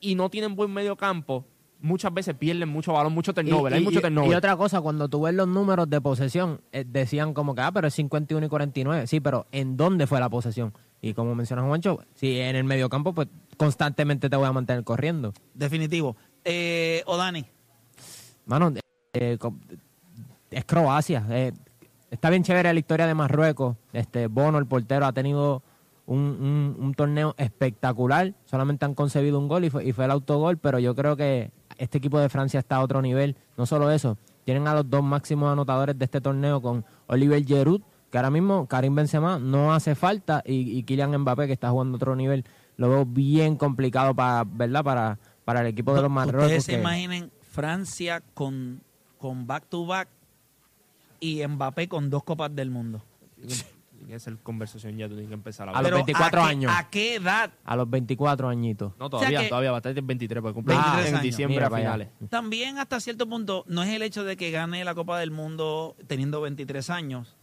y 0.00 0.14
no 0.16 0.28
tienen 0.30 0.56
buen 0.56 0.72
mediocampo, 0.72 1.44
muchas 1.80 2.12
veces 2.12 2.34
pierden 2.34 2.68
mucho 2.68 2.92
balón, 2.92 3.12
mucho 3.12 3.32
turnover. 3.32 3.72
Y- 3.72 3.76
Hay 3.76 3.82
mucho 3.84 4.00
turnover. 4.00 4.30
y 4.30 4.34
otra 4.34 4.56
cosa, 4.56 4.80
cuando 4.80 5.08
tú 5.08 5.22
ves 5.22 5.34
los 5.34 5.46
números 5.46 5.88
de 5.88 6.00
posesión, 6.00 6.60
eh, 6.72 6.84
decían 6.86 7.34
como 7.34 7.54
que, 7.54 7.60
ah, 7.60 7.70
pero 7.72 7.86
es 7.88 7.94
51 7.94 8.46
y 8.46 8.48
49. 8.48 9.06
Sí, 9.06 9.20
pero 9.20 9.46
¿en 9.52 9.76
dónde 9.76 10.06
fue 10.06 10.18
la 10.18 10.28
posesión? 10.28 10.72
Y 11.00 11.12
como 11.14 11.34
menciona 11.34 11.62
Juancho, 11.62 12.00
si 12.14 12.40
en 12.40 12.56
el 12.56 12.64
mediocampo, 12.64 13.12
pues 13.14 13.28
constantemente 13.58 14.28
te 14.30 14.36
voy 14.36 14.46
a 14.46 14.52
mantener 14.52 14.82
corriendo. 14.82 15.32
Definitivo. 15.52 16.16
Eh, 16.44 17.02
o 17.06 17.16
Dani. 17.16 17.44
Mano, 18.46 18.72
eh, 19.14 19.38
es 20.50 20.64
Croacia. 20.64 21.24
eh, 21.30 21.52
está 22.10 22.30
bien 22.30 22.42
chévere 22.42 22.72
la 22.72 22.78
historia 22.78 23.06
de 23.06 23.14
Marruecos. 23.14 23.76
Este 23.92 24.26
Bono, 24.26 24.58
el 24.58 24.66
portero, 24.66 25.06
ha 25.06 25.12
tenido 25.12 25.62
un, 26.06 26.18
un- 26.18 26.76
un 26.78 26.94
torneo 26.94 27.34
espectacular. 27.38 28.34
Solamente 28.44 28.84
han 28.84 28.94
concebido 28.94 29.38
un 29.38 29.48
gol 29.48 29.64
y 29.64 29.70
fue, 29.70 29.84
y 29.84 29.92
fue 29.92 30.04
el 30.04 30.10
autogol, 30.10 30.58
pero 30.58 30.78
yo 30.78 30.94
creo 30.94 31.16
que 31.16 31.50
este 31.78 31.98
equipo 31.98 32.18
de 32.20 32.28
Francia 32.28 32.60
está 32.60 32.76
a 32.76 32.82
otro 32.82 33.00
nivel. 33.02 33.36
No 33.56 33.66
solo 33.66 33.90
eso, 33.90 34.18
tienen 34.44 34.68
a 34.68 34.74
los 34.74 34.88
dos 34.88 35.02
máximos 35.02 35.50
anotadores 35.50 35.98
de 35.98 36.04
este 36.04 36.20
torneo 36.20 36.60
con 36.60 36.84
Oliver 37.06 37.42
Giroud, 37.44 37.80
que 38.10 38.18
ahora 38.18 38.30
mismo 38.30 38.66
Karim 38.68 38.94
Benzema 38.94 39.38
no 39.38 39.72
hace 39.74 39.94
falta, 39.94 40.42
y, 40.46 40.78
y 40.78 40.82
Kylian 40.84 41.16
Mbappé, 41.18 41.46
que 41.46 41.52
está 41.54 41.70
jugando 41.70 41.94
a 41.94 41.96
otro 41.96 42.14
nivel. 42.14 42.44
Lo 42.76 42.88
veo 42.90 43.04
bien 43.06 43.56
complicado 43.56 44.14
para, 44.14 44.44
¿verdad? 44.44 44.84
Para, 44.84 45.18
para 45.44 45.60
el 45.62 45.66
equipo 45.68 45.94
de 45.94 46.02
los 46.02 46.10
Marruecos. 46.10 46.44
Ustedes 46.44 46.64
se 46.64 46.72
que- 46.74 46.80
imaginen 46.80 47.30
Francia 47.50 48.20
con, 48.34 48.82
con 49.24 49.46
back 49.46 49.64
to 49.70 49.86
back 49.86 50.06
y 51.18 51.46
Mbappé 51.46 51.88
con 51.88 52.10
dos 52.10 52.22
copas 52.24 52.54
del 52.54 52.68
mundo. 52.70 53.02
Tiene 53.96 54.12
que 54.12 54.20
ser 54.20 54.36
conversación 54.36 54.98
ya, 54.98 55.06
tú 55.08 55.14
tienes 55.14 55.28
que 55.28 55.34
empezar 55.34 55.66
a 55.66 55.72
A 55.72 55.78
hablar. 55.78 55.92
los 55.92 56.02
Pero 56.02 56.04
24 56.04 56.42
¿a 56.42 56.44
qué- 56.44 56.50
años. 56.50 56.72
¿A 56.76 56.90
qué 56.90 57.14
edad? 57.14 57.50
A 57.64 57.74
los 57.76 57.88
24 57.88 58.50
añitos. 58.50 58.92
No, 58.98 59.08
todavía, 59.08 59.28
O 59.28 59.30
sea 59.30 59.40
que- 59.40 59.48
todavía, 59.48 59.70
bastante 59.70 60.02
23, 60.02 60.42
porque 60.42 60.54
cumple 60.54 60.74
23 60.74 61.06
en 61.08 61.14
años. 61.14 61.22
diciembre 61.22 61.56
Mira 61.56 61.66
a 61.68 61.78
finales. 61.78 62.08
También 62.28 62.76
hasta 62.78 63.00
cierto 63.00 63.26
punto 63.26 63.64
no 63.66 63.82
es 63.82 63.88
el 63.88 64.02
hecho 64.02 64.24
de 64.24 64.36
que 64.36 64.50
gane 64.50 64.84
la 64.84 64.94
Copa 64.94 65.18
del 65.18 65.30
Mundo 65.30 65.96
teniendo 66.06 66.42
23 66.42 66.90
años, 66.90 67.34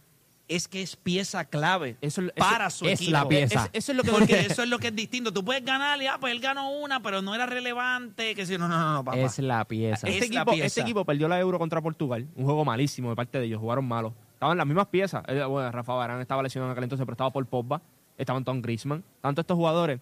es 0.48 0.68
que 0.68 0.82
es 0.82 0.96
pieza 0.96 1.44
clave 1.46 1.96
Eso- 2.00 2.20
eso- 2.22 2.32
para 2.36 2.68
su 2.70 2.84
es 2.86 3.00
equipo. 3.00 3.12
la 3.12 3.26
pieza. 3.28 3.64
Es- 3.72 3.84
eso 3.84 3.92
es 3.92 3.96
lo 3.98 4.02
que 4.04 4.10
Porque 4.10 4.40
eso 4.40 4.62
es 4.62 4.68
lo 4.68 4.78
que 4.78 4.88
es 4.88 4.94
distinto. 4.96 5.32
Tú 5.32 5.44
puedes 5.44 5.64
ganar 5.64 6.00
y 6.02 6.06
ah, 6.06 6.18
pues 6.20 6.32
él 6.32 6.40
ganó 6.40 6.70
una, 6.72 7.00
pero 7.00 7.22
no 7.22 7.34
era 7.34 7.46
relevante. 7.46 8.34
Que 8.34 8.44
si 8.44 8.58
no, 8.58 8.68
no, 8.68 8.78
no, 8.78 8.92
no, 8.94 9.04
papá. 9.04 9.18
Es 9.18 9.38
la 9.38 9.64
pieza. 9.66 10.06
Es 10.08 10.14
Este 10.16 10.34
la 10.34 10.40
equipo, 10.42 10.52
pieza. 10.52 10.66
este 10.66 10.80
equipo 10.82 11.04
perdió 11.04 11.28
la 11.28 11.38
Euro 11.40 11.58
contra 11.58 11.80
Portugal, 11.80 12.28
un 12.36 12.44
juego 12.44 12.64
malísimo 12.64 13.10
de 13.10 13.16
parte 13.16 13.38
de 13.38 13.46
ellos, 13.46 13.60
jugaron 13.60 13.86
malo. 13.86 14.14
Estaban 14.34 14.58
las 14.58 14.66
mismas 14.66 14.88
piezas. 14.88 15.22
Eh, 15.28 15.42
bueno, 15.44 15.70
Rafa 15.70 15.94
Barán 15.94 16.20
estaba 16.20 16.42
lesionado 16.42 16.70
en 16.70 16.72
aquel 16.72 16.84
entonces, 16.84 17.04
pero 17.06 17.14
estaba 17.14 17.30
por 17.30 17.46
Pogba, 17.46 17.80
estaban 18.18 18.44
Tom 18.44 18.60
Griezmann, 18.60 19.02
tanto 19.20 19.40
estos 19.40 19.56
jugadores. 19.56 20.00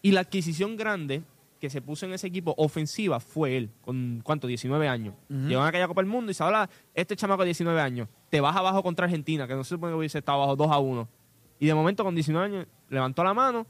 Y 0.00 0.10
la 0.12 0.20
adquisición 0.20 0.76
grande 0.76 1.22
que 1.60 1.70
se 1.70 1.80
puso 1.80 2.06
en 2.06 2.14
ese 2.14 2.26
equipo 2.26 2.54
ofensiva 2.56 3.20
fue 3.20 3.56
él, 3.56 3.70
con 3.82 4.20
¿cuánto? 4.24 4.48
19 4.48 4.88
años. 4.88 5.14
Llegó 5.28 5.60
a 5.62 5.68
aquella 5.68 5.86
Copa 5.86 6.00
del 6.00 6.10
Mundo 6.10 6.32
y 6.32 6.34
se 6.34 6.42
habla, 6.42 6.68
este 6.94 7.14
chamaco 7.14 7.42
de 7.42 7.46
19 7.48 7.80
años, 7.80 8.08
te 8.32 8.40
vas 8.40 8.56
abajo 8.56 8.82
contra 8.82 9.04
Argentina, 9.04 9.46
que 9.46 9.54
no 9.54 9.62
se 9.62 9.74
supone 9.74 9.92
que 9.92 9.98
hubiese 9.98 10.16
estado 10.18 10.38
abajo 10.38 10.56
2 10.56 10.70
a 10.72 10.78
1. 10.78 11.06
Y 11.60 11.66
de 11.66 11.74
momento 11.74 12.02
con 12.02 12.14
19 12.14 12.46
años 12.46 12.66
levantó 12.88 13.22
la 13.22 13.34
mano, 13.34 13.66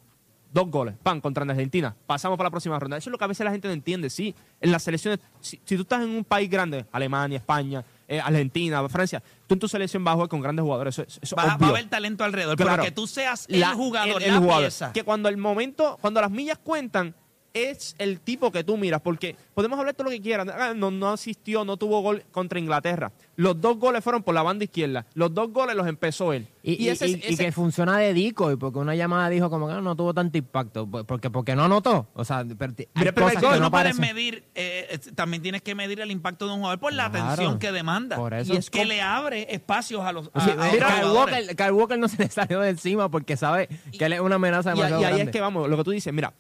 dos 0.53 0.71
goles, 0.71 0.95
pan, 1.03 1.21
contra 1.21 1.43
Argentina. 1.45 1.97
Pasamos 2.07 2.37
para 2.39 2.47
la 2.47 2.53
próxima 2.53 2.79
ronda. 2.79 2.97
Eso 2.97 3.11
es 3.11 3.13
lo 3.13 3.19
que 3.19 3.25
a 3.25 3.27
veces 3.27 3.45
la 3.45 3.51
gente 3.51 3.67
no 3.67 3.75
entiende. 3.75 4.09
Sí, 4.09 4.33
en 4.61 4.71
las 4.71 4.85
selecciones, 4.85 5.19
si, 5.41 5.61
si 5.65 5.75
tú 5.75 5.83
estás 5.83 6.03
en 6.05 6.11
un 6.11 6.23
país 6.23 6.49
grande, 6.49 6.87
Alemania, 6.93 7.39
España, 7.39 7.85
eh, 8.07 8.21
Argentina, 8.21 8.89
Francia, 8.89 9.21
tú 9.49 9.55
en 9.55 9.59
tu 9.59 9.67
selección 9.67 10.05
vas 10.05 10.13
a 10.13 10.15
jugar 10.15 10.29
con 10.29 10.41
grandes 10.41 10.63
jugadores. 10.63 10.97
Eso, 10.97 11.03
eso 11.09 11.19
es 11.21 11.33
va, 11.37 11.57
va 11.57 11.67
a 11.67 11.71
haber 11.71 11.89
talento 11.89 12.23
alrededor, 12.23 12.57
Claro. 12.57 12.71
pero 12.75 12.85
que 12.85 12.93
tú 12.93 13.09
seas 13.09 13.47
el 13.49 13.65
jugador, 13.65 14.23
el- 14.23 14.29
el 14.29 14.35
la 14.35 14.41
jugador. 14.41 14.63
pieza. 14.63 14.93
Que 14.93 15.03
cuando 15.03 15.29
el 15.29 15.39
momento, 15.39 15.99
cuando 16.01 16.21
las 16.21 16.31
millas 16.31 16.59
cuentan, 16.63 17.17
es 17.55 17.95
el 17.99 18.21
tipo 18.21 18.51
que 18.51 18.65
tú 18.65 18.77
miras, 18.77 19.01
porque 19.03 19.37
podemos 19.55 19.79
hablar 19.79 19.95
todo 19.95 20.05
lo 20.05 20.11
que 20.11 20.21
quieran. 20.23 20.49
Ah, 20.51 20.73
No, 20.75 20.91
no 20.91 21.11
asistió, 21.11 21.65
no 21.65 21.77
tuvo 21.77 22.01
gol 22.01 22.25
contra 22.33 22.59
Inglaterra. 22.59 23.13
Los 23.37 23.61
dos 23.61 23.79
goles 23.79 24.03
fueron 24.05 24.23
por 24.23 24.35
la 24.35 24.43
banda 24.43 24.65
izquierda. 24.65 25.07
Los 25.15 25.35
dos 25.35 25.51
goles 25.53 25.75
los 25.77 25.87
empezó 25.87 26.33
él. 26.33 26.47
Y, 26.63 26.83
y- 26.85 26.89
ese 26.89 27.09
y- 27.09 27.21
y 27.29 27.37
que 27.37 27.51
funciona 27.53 27.99
de 27.99 28.15
decoy, 28.15 28.57
porque 28.57 28.79
una 28.79 28.95
llamada 28.95 29.29
dijo 29.29 29.51
como 29.51 29.67
que 29.69 29.75
"Ah, 29.75 29.81
no 29.81 29.97
tuvo 29.97 30.15
tanto 30.15 30.39
impacto, 30.39 30.87
pues, 30.87 31.05
porque 31.05 31.29
porque 31.31 31.55
no 31.57 31.65
anotó. 31.65 32.07
O 32.15 32.25
sea, 32.25 32.45
pero 32.59 32.73
Mira, 32.95 33.13
pero 33.13 33.29
el 33.29 33.35
gol 33.41 33.53
que 33.55 33.59
no 33.59 33.65
no 33.65 33.71
puedes 33.71 33.99
medir, 33.99 34.45
eh, 34.55 34.99
también 35.15 35.43
tienes 35.43 35.63
que 35.63 35.75
medir 35.75 36.01
el 36.01 36.11
impacto 36.11 36.47
de 36.47 36.53
un 36.53 36.59
jugador 36.61 36.79
por 36.79 36.93
la 36.93 37.11
Claro. 37.11 37.27
atención 37.33 37.59
que 37.59 37.73
demanda. 37.73 38.17
Por 38.17 38.33
eso. 38.35 38.53
Y 38.55 38.57
es 38.57 38.71
que 38.71 38.85
le 38.85 39.01
abre 39.03 39.53
espacios 39.55 40.03
a 40.05 40.13
los, 40.13 40.31
a, 40.35 40.45
Sí, 40.45 40.51
a 40.53 40.71
mira, 40.73 40.89
Kyle. 41.01 41.11
Walker, 41.11 41.57
Kyle 41.57 41.73
Walker 41.73 41.99
no 41.99 42.09
se 42.09 42.17
le 42.23 42.29
salió 42.31 42.61
de 42.61 42.71
encima 42.71 43.11
porque 43.11 43.37
sabe 43.37 43.69
que 43.99 44.05
él 44.05 44.13
es 44.15 44.21
una 44.21 44.37
amenaza 44.37 44.71
Y, 44.71 44.77
demasiado 44.77 45.03
y 45.03 45.05
ahí 45.05 45.11
grande. 45.15 45.31
es 45.31 45.31
que 45.31 45.41
vamos, 45.41 45.69
lo 45.69 45.77
que 45.77 45.85
tú 45.85 45.91
dices, 45.91 46.13
mira, 46.13 46.33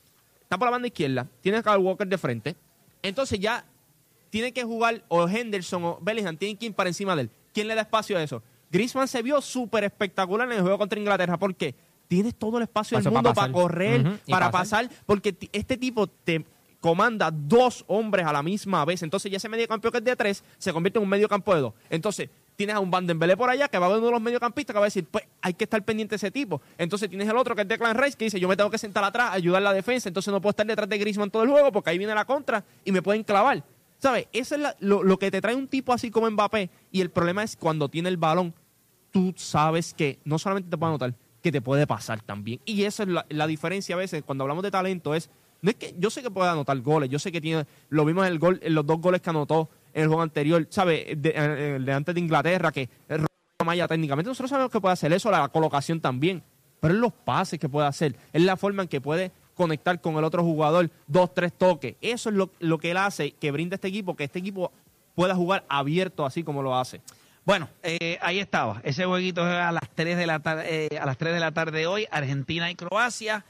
está 0.52 0.58
por 0.58 0.66
la 0.66 0.72
banda 0.72 0.86
izquierda, 0.86 1.26
tiene 1.40 1.58
a 1.58 1.62
Kyle 1.62 1.78
Walker 1.78 2.06
de 2.06 2.18
frente, 2.18 2.56
entonces 3.02 3.40
ya 3.40 3.64
tiene 4.28 4.52
que 4.52 4.64
jugar 4.64 5.02
o 5.08 5.26
Henderson 5.26 5.82
o 5.82 5.98
Bellingham, 6.02 6.36
tienen 6.36 6.58
que 6.58 6.66
ir 6.66 6.74
para 6.74 6.90
encima 6.90 7.16
de 7.16 7.22
él. 7.22 7.30
¿Quién 7.54 7.68
le 7.68 7.74
da 7.74 7.80
espacio 7.80 8.18
a 8.18 8.22
eso? 8.22 8.42
Griezmann 8.70 9.08
se 9.08 9.22
vio 9.22 9.40
súper 9.40 9.84
espectacular 9.84 10.46
en 10.48 10.58
el 10.58 10.60
juego 10.60 10.76
contra 10.76 10.98
Inglaterra, 10.98 11.38
¿por 11.38 11.54
qué? 11.54 11.74
Tienes 12.06 12.34
todo 12.34 12.58
el 12.58 12.64
espacio 12.64 13.00
del 13.00 13.10
mundo 13.10 13.32
para 13.32 13.50
correr, 13.50 14.20
para 14.28 14.50
pasar. 14.50 14.88
pasar, 14.88 15.04
porque 15.06 15.34
este 15.52 15.78
tipo 15.78 16.06
te 16.06 16.44
comanda 16.80 17.30
dos 17.30 17.86
hombres 17.86 18.26
a 18.26 18.32
la 18.34 18.42
misma 18.42 18.84
vez. 18.84 19.02
Entonces 19.02 19.30
ya 19.30 19.38
ese 19.38 19.48
medio 19.48 19.66
campo 19.66 19.90
que 19.90 19.98
es 19.98 20.04
de 20.04 20.16
tres 20.16 20.44
se 20.58 20.70
convierte 20.70 20.98
en 20.98 21.04
un 21.04 21.08
medio 21.08 21.28
campo 21.30 21.54
de 21.54 21.62
dos. 21.62 21.72
Entonces 21.88 22.28
tienes 22.62 22.76
a 22.76 22.80
un 22.80 22.92
Van 22.92 23.04
Dembélé 23.04 23.36
por 23.36 23.50
allá 23.50 23.66
que 23.66 23.76
va 23.76 23.86
a 23.86 23.88
ver 23.88 23.98
uno 23.98 24.06
de 24.06 24.12
los 24.12 24.22
mediocampistas 24.22 24.72
que 24.72 24.78
va 24.78 24.84
a 24.84 24.86
decir, 24.86 25.04
pues 25.10 25.24
hay 25.40 25.54
que 25.54 25.64
estar 25.64 25.82
pendiente 25.84 26.12
de 26.12 26.16
ese 26.16 26.30
tipo. 26.30 26.62
Entonces 26.78 27.08
tienes 27.08 27.28
el 27.28 27.36
otro 27.36 27.56
que 27.56 27.62
es 27.62 27.68
Declan 27.68 27.98
Rice 27.98 28.16
que 28.16 28.26
dice, 28.26 28.38
yo 28.38 28.46
me 28.46 28.56
tengo 28.56 28.70
que 28.70 28.78
sentar 28.78 29.02
atrás, 29.02 29.32
ayudar 29.32 29.62
la 29.62 29.72
defensa, 29.72 30.08
entonces 30.08 30.32
no 30.32 30.40
puedo 30.40 30.50
estar 30.50 30.64
detrás 30.64 30.88
de 30.88 30.96
Griezmann 30.96 31.28
todo 31.28 31.42
el 31.42 31.50
juego 31.50 31.72
porque 31.72 31.90
ahí 31.90 31.98
viene 31.98 32.14
la 32.14 32.24
contra 32.24 32.64
y 32.84 32.92
me 32.92 33.02
pueden 33.02 33.24
clavar. 33.24 33.64
¿Sabes? 33.98 34.28
Eso 34.32 34.54
es 34.54 34.60
lo, 34.78 35.02
lo 35.02 35.18
que 35.18 35.32
te 35.32 35.40
trae 35.40 35.56
un 35.56 35.66
tipo 35.66 35.92
así 35.92 36.12
como 36.12 36.30
Mbappé 36.30 36.70
y 36.92 37.00
el 37.00 37.10
problema 37.10 37.42
es 37.42 37.56
cuando 37.56 37.88
tiene 37.88 38.08
el 38.08 38.16
balón, 38.16 38.54
tú 39.10 39.34
sabes 39.36 39.92
que 39.92 40.20
no 40.24 40.38
solamente 40.38 40.70
te 40.70 40.78
puede 40.78 40.90
anotar, 40.90 41.14
que 41.42 41.50
te 41.50 41.60
puede 41.60 41.88
pasar 41.88 42.20
también. 42.22 42.60
Y 42.64 42.84
esa 42.84 43.02
es 43.02 43.08
la, 43.08 43.26
la 43.28 43.48
diferencia 43.48 43.96
a 43.96 43.98
veces 43.98 44.22
cuando 44.24 44.44
hablamos 44.44 44.62
de 44.62 44.70
talento 44.70 45.16
es 45.16 45.30
no 45.62 45.70
es 45.70 45.76
que 45.76 45.94
yo 45.98 46.10
sé 46.10 46.22
que 46.22 46.30
puede 46.30 46.48
anotar 46.48 46.80
goles, 46.80 47.10
yo 47.10 47.18
sé 47.18 47.32
que 47.32 47.40
tiene 47.40 47.66
lo 47.88 48.04
vimos 48.04 48.24
en 48.26 48.32
el 48.32 48.38
gol 48.38 48.60
en 48.62 48.74
los 48.74 48.86
dos 48.86 49.00
goles 49.00 49.20
que 49.20 49.30
anotó 49.30 49.68
en 49.94 50.02
el 50.02 50.08
juego 50.08 50.22
anterior, 50.22 50.66
¿sabes? 50.70 51.20
De, 51.20 51.30
eh, 51.30 51.76
el 51.76 51.84
de 51.84 51.92
antes 51.92 52.14
de 52.14 52.20
Inglaterra 52.20 52.72
que 52.72 52.88
Maya 53.64 53.86
técnicamente 53.86 54.28
nosotros 54.28 54.50
sabemos 54.50 54.72
que 54.72 54.80
puede 54.80 54.92
hacer 54.92 55.12
eso, 55.12 55.30
la 55.30 55.48
colocación 55.48 56.00
también, 56.00 56.42
pero 56.80 56.94
es 56.94 57.00
los 57.00 57.12
pases 57.12 57.60
que 57.60 57.68
puede 57.68 57.86
hacer, 57.86 58.16
es 58.32 58.42
la 58.42 58.56
forma 58.56 58.82
en 58.82 58.88
que 58.88 59.00
puede 59.00 59.30
conectar 59.54 60.00
con 60.00 60.16
el 60.16 60.24
otro 60.24 60.42
jugador, 60.42 60.90
dos, 61.06 61.32
tres 61.32 61.52
toques. 61.52 61.94
Eso 62.00 62.30
es 62.30 62.34
lo, 62.34 62.50
lo 62.58 62.78
que 62.78 62.90
él 62.90 62.96
hace, 62.96 63.32
que 63.32 63.50
brinda 63.50 63.76
este 63.76 63.88
equipo, 63.88 64.16
que 64.16 64.24
este 64.24 64.40
equipo 64.40 64.72
pueda 65.14 65.34
jugar 65.34 65.64
abierto 65.68 66.26
así 66.26 66.42
como 66.42 66.62
lo 66.62 66.76
hace. 66.76 67.00
Bueno, 67.44 67.68
eh, 67.82 68.18
ahí 68.22 68.38
estaba. 68.38 68.80
Ese 68.84 69.04
jueguito 69.04 69.42
a 69.42 69.72
las 69.72 69.88
3 69.94 70.16
de 70.16 70.26
la 70.26 70.40
tarde, 70.40 70.88
a 71.00 71.06
las 71.06 71.18
3 71.18 71.34
de 71.34 71.40
la 71.40 71.52
tarde 71.52 71.86
hoy, 71.86 72.06
Argentina 72.10 72.70
y 72.70 72.74
Croacia. 72.76 73.44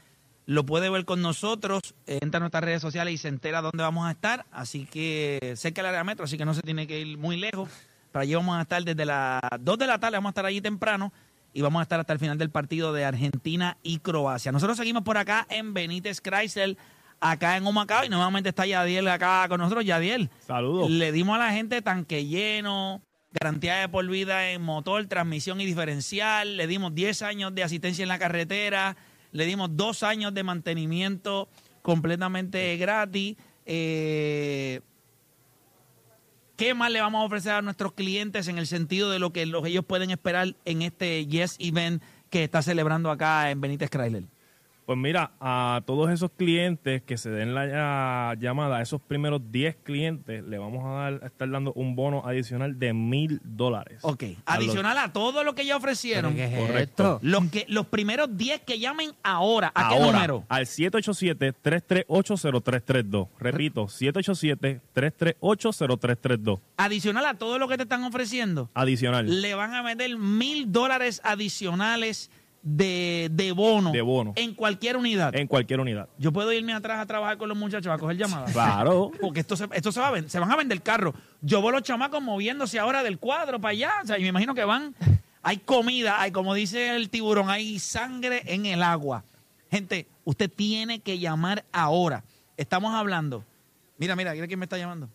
Lo 0.45 0.65
puede 0.65 0.89
ver 0.89 1.05
con 1.05 1.21
nosotros, 1.21 1.95
entra 2.05 2.37
a 2.37 2.41
nuestras 2.41 2.63
redes 2.63 2.81
sociales 2.81 3.13
y 3.13 3.17
se 3.17 3.29
entera 3.29 3.61
dónde 3.61 3.81
vamos 3.81 4.07
a 4.07 4.11
estar. 4.11 4.45
Así 4.51 4.85
que 4.85 5.53
cerca 5.55 5.81
del 5.81 5.89
área 5.89 6.03
metro, 6.03 6.25
así 6.25 6.37
que 6.37 6.45
no 6.45 6.53
se 6.53 6.61
tiene 6.61 6.85
que 6.85 6.99
ir 6.99 7.17
muy 7.17 7.37
lejos. 7.37 7.69
Para 8.11 8.23
allí 8.23 8.35
vamos 8.35 8.57
a 8.57 8.61
estar 8.61 8.83
desde 8.83 9.05
las 9.05 9.41
2 9.59 9.77
de 9.77 9.87
la 9.87 9.99
tarde, 9.99 10.17
vamos 10.17 10.29
a 10.29 10.31
estar 10.31 10.45
allí 10.45 10.61
temprano 10.61 11.13
y 11.53 11.61
vamos 11.61 11.79
a 11.79 11.83
estar 11.83 11.99
hasta 11.99 12.13
el 12.13 12.19
final 12.19 12.37
del 12.37 12.49
partido 12.49 12.91
de 12.93 13.05
Argentina 13.05 13.77
y 13.83 13.99
Croacia. 13.99 14.51
Nosotros 14.51 14.77
seguimos 14.77 15.03
por 15.03 15.17
acá 15.17 15.47
en 15.49 15.73
Benítez 15.73 16.19
Chrysler, 16.19 16.77
acá 17.19 17.55
en 17.57 17.65
Humacao 17.65 18.03
y 18.03 18.09
nuevamente 18.09 18.49
está 18.49 18.65
Yadiel 18.65 19.07
acá 19.07 19.45
con 19.47 19.59
nosotros. 19.59 19.85
Yadiel, 19.85 20.29
Saludos. 20.45 20.89
le 20.91 21.11
dimos 21.11 21.35
a 21.35 21.39
la 21.39 21.51
gente 21.53 21.81
tanque 21.81 22.25
lleno, 22.25 23.01
garantía 23.31 23.75
de 23.75 23.89
por 23.89 24.05
vida 24.07 24.49
en 24.51 24.61
motor, 24.61 25.05
transmisión 25.05 25.61
y 25.61 25.65
diferencial, 25.65 26.57
le 26.57 26.67
dimos 26.67 26.93
10 26.93 27.21
años 27.21 27.55
de 27.55 27.63
asistencia 27.63 28.03
en 28.03 28.09
la 28.09 28.19
carretera, 28.19 28.97
le 29.33 29.45
dimos 29.45 29.69
2 29.75 30.03
años 30.03 30.33
de 30.33 30.43
mantenimiento 30.43 31.49
completamente 31.81 32.77
gratis. 32.77 33.35
Eh, 33.65 34.79
¿Qué 36.55 36.73
más 36.75 36.91
le 36.91 37.01
vamos 37.01 37.21
a 37.21 37.25
ofrecer 37.25 37.51
a 37.53 37.61
nuestros 37.61 37.93
clientes 37.93 38.47
en 38.47 38.57
el 38.57 38.67
sentido 38.67 39.09
de 39.09 39.19
lo 39.19 39.33
que 39.33 39.45
los- 39.45 39.65
ellos 39.65 39.83
pueden 39.83 40.11
esperar 40.11 40.55
en 40.65 40.81
este 40.83 41.25
Yes 41.25 41.55
Event 41.59 42.01
que 42.29 42.43
está 42.43 42.61
celebrando 42.61 43.09
acá 43.11 43.49
en 43.51 43.59
Benítez 43.59 43.89
Chrysler? 43.89 44.23
Pues 44.85 44.97
mira, 44.97 45.31
a 45.39 45.81
todos 45.85 46.11
esos 46.11 46.29
clientes 46.31 47.01
que 47.03 47.17
se 47.17 47.29
den 47.29 47.55
la 47.55 47.67
ya- 47.67 48.33
llamada, 48.39 48.77
a 48.77 48.81
esos 48.81 48.99
primeros 49.01 49.39
10 49.49 49.77
clientes, 49.83 50.43
le 50.43 50.57
vamos 50.57 50.83
a, 50.85 50.89
dar, 50.89 51.19
a 51.23 51.27
estar 51.27 51.49
dando 51.49 51.71
un 51.73 51.95
bono 51.95 52.23
adicional 52.25 52.77
de 52.77 52.93
mil 52.93 53.39
dólares. 53.45 53.99
Ok. 54.01 54.23
A 54.45 54.57
los- 54.57 54.65
Adicional 54.67 54.97
a 54.97 55.13
todo 55.13 55.45
lo 55.45 55.55
que 55.55 55.65
ya 55.65 55.77
ofrecieron. 55.77 56.33
¿Pero 56.33 56.49
qué 56.49 56.55
es 56.55 56.59
Correcto. 56.67 57.03
esto? 57.03 57.19
Los, 57.21 57.45
que, 57.49 57.65
los 57.69 57.85
primeros 57.87 58.35
10 58.35 58.59
que 58.61 58.77
llamen 58.79 59.11
ahora. 59.23 59.71
¿A 59.73 59.87
qué 59.89 59.99
número? 60.01 60.43
Al 60.49 60.65
787-338-0332. 60.65 63.27
Repito, 63.39 63.85
787-338-0332. 63.87 66.59
Adicional 66.77 67.25
a 67.25 67.33
todo 67.35 67.59
lo 67.59 67.67
que 67.67 67.77
te 67.77 67.83
están 67.83 68.03
ofreciendo, 68.03 68.69
Adicional. 68.73 69.41
le 69.41 69.55
van 69.55 69.73
a 69.73 69.83
meter 69.83 70.17
mil 70.17 70.71
dólares 70.71 71.21
adicionales 71.23 72.29
de, 72.63 73.29
de 73.31 73.51
bono. 73.51 73.91
De 73.91 74.01
bono. 74.01 74.33
En 74.37 74.55
cualquier 74.55 74.95
unidad. 74.95 75.35
En 75.35 75.47
cualquier 75.47 75.81
unidad. 75.81 76.07
Yo 76.17 76.31
puedo 76.31 76.51
irme 76.53 76.73
atrás 76.73 76.99
a 76.99 77.05
trabajar 77.05 77.37
con 77.37 77.49
los 77.49 77.57
muchachos 77.57 77.91
a 77.91 77.97
coger 77.97 78.17
llamadas. 78.17 78.53
Claro. 78.53 79.11
Porque 79.21 79.41
esto 79.41 79.57
se, 79.57 79.67
esto 79.73 79.91
se 79.91 79.99
va 79.99 80.09
a 80.09 80.29
se 80.29 80.39
van 80.39 80.49
a 80.49 80.55
vender 80.55 80.81
carros. 80.81 81.13
Yo 81.41 81.61
veo 81.61 81.71
los 81.71 81.83
chamacos 81.83 82.23
moviéndose 82.23 82.79
ahora 82.79 83.03
del 83.03 83.19
cuadro 83.19 83.59
para 83.59 83.73
allá. 83.73 83.91
O 84.01 84.07
sea, 84.07 84.17
yo 84.17 84.23
me 84.23 84.29
imagino 84.29 84.55
que 84.55 84.63
van. 84.63 84.95
Hay 85.43 85.57
comida, 85.57 86.21
hay, 86.21 86.31
como 86.31 86.53
dice 86.53 86.95
el 86.95 87.09
tiburón, 87.09 87.49
hay 87.49 87.77
sangre 87.77 88.43
en 88.45 88.65
el 88.65 88.81
agua. 88.81 89.25
Gente, 89.69 90.07
usted 90.23 90.49
tiene 90.49 91.01
que 91.01 91.19
llamar 91.19 91.65
ahora. 91.73 92.23
Estamos 92.55 92.93
hablando. 92.95 93.43
Mira, 93.97 94.15
mira, 94.15 94.33
mira 94.33 94.47
quién 94.47 94.59
me 94.59 94.65
está 94.65 94.77
llamando. 94.77 95.09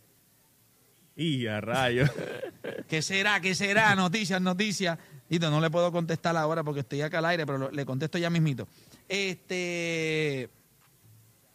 Y 1.16 1.46
a 1.46 1.62
rayos. 1.62 2.10
¿Qué 2.88 3.00
será? 3.00 3.40
¿Qué 3.40 3.54
será? 3.54 3.94
Noticias, 3.94 4.40
noticias. 4.40 4.98
Dito, 5.28 5.50
no 5.50 5.60
le 5.60 5.70
puedo 5.70 5.92
contestar 5.92 6.36
ahora 6.36 6.64
porque 6.64 6.80
estoy 6.80 7.02
acá 7.02 7.18
al 7.18 7.26
aire, 7.26 7.44
pero 7.44 7.70
le 7.70 7.84
contesto 7.84 8.16
ya 8.18 8.30
mismito. 8.30 8.66
Este. 9.08 10.48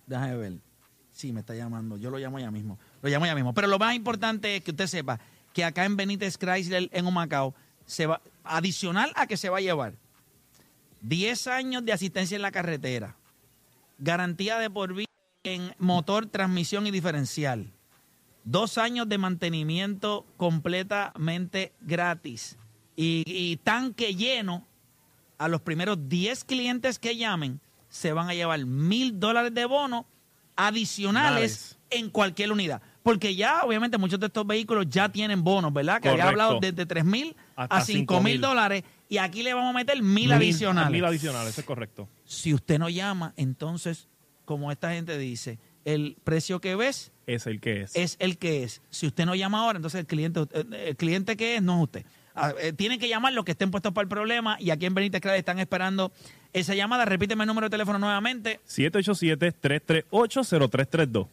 Déjame 0.06 0.36
ver. 0.36 0.54
Sí, 1.12 1.32
me 1.32 1.40
está 1.40 1.56
llamando. 1.56 1.98
Yo 1.98 2.10
lo 2.10 2.18
llamo 2.18 2.40
ya 2.40 2.52
mismo. 2.52 2.78
Lo 3.02 3.10
llamo 3.10 3.26
ya 3.26 3.36
mismo. 3.36 3.54
Pero 3.54 3.68
lo 3.68 3.80
más 3.80 3.96
importante 3.96 4.56
es 4.56 4.64
que 4.64 4.72
usted 4.72 4.88
sepa 4.88 5.20
que 5.54 5.64
acá 5.64 5.86
en 5.86 5.96
Benítez 5.96 6.38
Chrysler, 6.38 6.90
en 6.92 7.06
Humacao, 7.06 7.56
se 7.86 8.06
va, 8.06 8.22
adicional 8.44 9.12
a 9.16 9.28
que 9.28 9.38
se 9.38 9.50
va 9.50 9.58
a 9.58 9.62
llevar 9.62 9.94
10 11.02 11.48
años 11.48 11.86
de 11.86 11.94
asistencia 11.94 12.36
en 12.36 12.42
la 12.42 12.52
carretera, 12.52 13.16
garantía 13.98 14.58
de 14.58 14.70
por 14.70 14.94
vida 14.94 15.08
en 15.44 15.76
motor, 15.78 16.26
transmisión 16.28 16.88
y 16.88 16.92
diferencial, 16.92 17.72
dos 18.44 18.78
años 18.78 19.08
de 19.10 19.18
mantenimiento 19.18 20.26
completamente 20.38 21.74
gratis 21.82 22.58
y, 22.96 23.24
y 23.26 23.58
tanque 23.58 24.16
lleno 24.16 24.66
a 25.38 25.48
los 25.48 25.62
primeros 25.62 25.98
10 26.10 26.44
clientes 26.44 27.00
que 27.00 27.16
llamen 27.18 27.60
se 27.90 28.14
van 28.14 28.30
a 28.30 28.34
llevar 28.34 28.66
mil 28.66 29.20
dólares 29.20 29.54
de 29.54 29.66
bono 29.66 30.06
adicionales 30.56 31.78
en 31.90 32.10
cualquier 32.10 32.52
unidad. 32.52 32.82
Porque 33.04 33.36
ya, 33.36 33.64
obviamente, 33.64 33.98
muchos 33.98 34.20
de 34.20 34.28
estos 34.28 34.48
vehículos 34.48 34.86
ya 34.90 35.10
tienen 35.10 35.44
bonos, 35.44 35.74
¿verdad? 35.74 36.02
Que 36.02 36.10
había 36.10 36.30
hablado 36.30 36.60
desde 36.62 36.86
3 36.86 37.04
mil 37.04 37.36
a 37.56 37.82
5 37.82 38.22
mil 38.22 38.38
5.000. 38.38 38.42
dólares 38.42 38.84
y 39.10 39.18
aquí 39.18 39.44
le 39.44 39.54
vamos 39.54 39.72
a 39.72 39.74
meter 39.74 40.02
mil, 40.02 40.26
Mil- 40.26 40.32
adicionales. 40.32 40.92
Mil 40.92 41.04
adicionales, 41.06 41.50
eso 41.50 41.62
es 41.62 41.68
correcto. 41.68 42.08
Si 42.26 42.54
usted 42.54 42.80
no 42.80 42.90
llama, 42.90 43.34
entonces, 43.36 44.08
como 44.46 44.72
esta 44.72 44.94
gente 44.94 45.18
dice, 45.18 45.60
el 45.86 46.16
precio 46.24 46.62
que 46.62 46.76
ves 46.76 47.12
Es 47.28 47.46
el 47.46 47.60
que 47.60 47.82
es. 47.82 47.96
es 47.96 48.16
el 48.20 48.38
que 48.38 48.64
es. 48.64 48.82
Si 48.90 49.06
usted 49.06 49.26
no 49.26 49.36
llama 49.36 49.60
ahora, 49.60 49.78
entonces 49.78 50.00
el 50.00 50.08
cliente, 50.08 50.40
el 50.54 50.96
cliente 50.96 51.36
que 51.36 51.58
es 51.58 51.62
no 51.62 51.76
es 51.78 51.84
usted. 51.84 52.06
Ah, 52.36 52.52
eh, 52.60 52.74
tienen 52.74 53.00
que 53.00 53.08
llamar 53.08 53.32
los 53.34 53.46
que 53.46 53.52
estén 53.52 53.70
puestos 53.70 53.94
para 53.94 54.02
el 54.04 54.10
problema 54.10 54.58
y 54.60 54.72
aquí 54.72 54.88
en 54.88 54.96
Benítez 54.96 55.22
Chrysler 55.22 55.40
están 55.40 55.60
esperando 55.60 56.12
esa 56.52 56.74
llamada. 56.74 57.06
Repíteme 57.06 57.44
el 57.44 57.48
número 57.48 57.68
de 57.68 57.72
teléfono 57.72 58.00
nuevamente. 58.00 58.60
787-338-0332. 58.68 61.28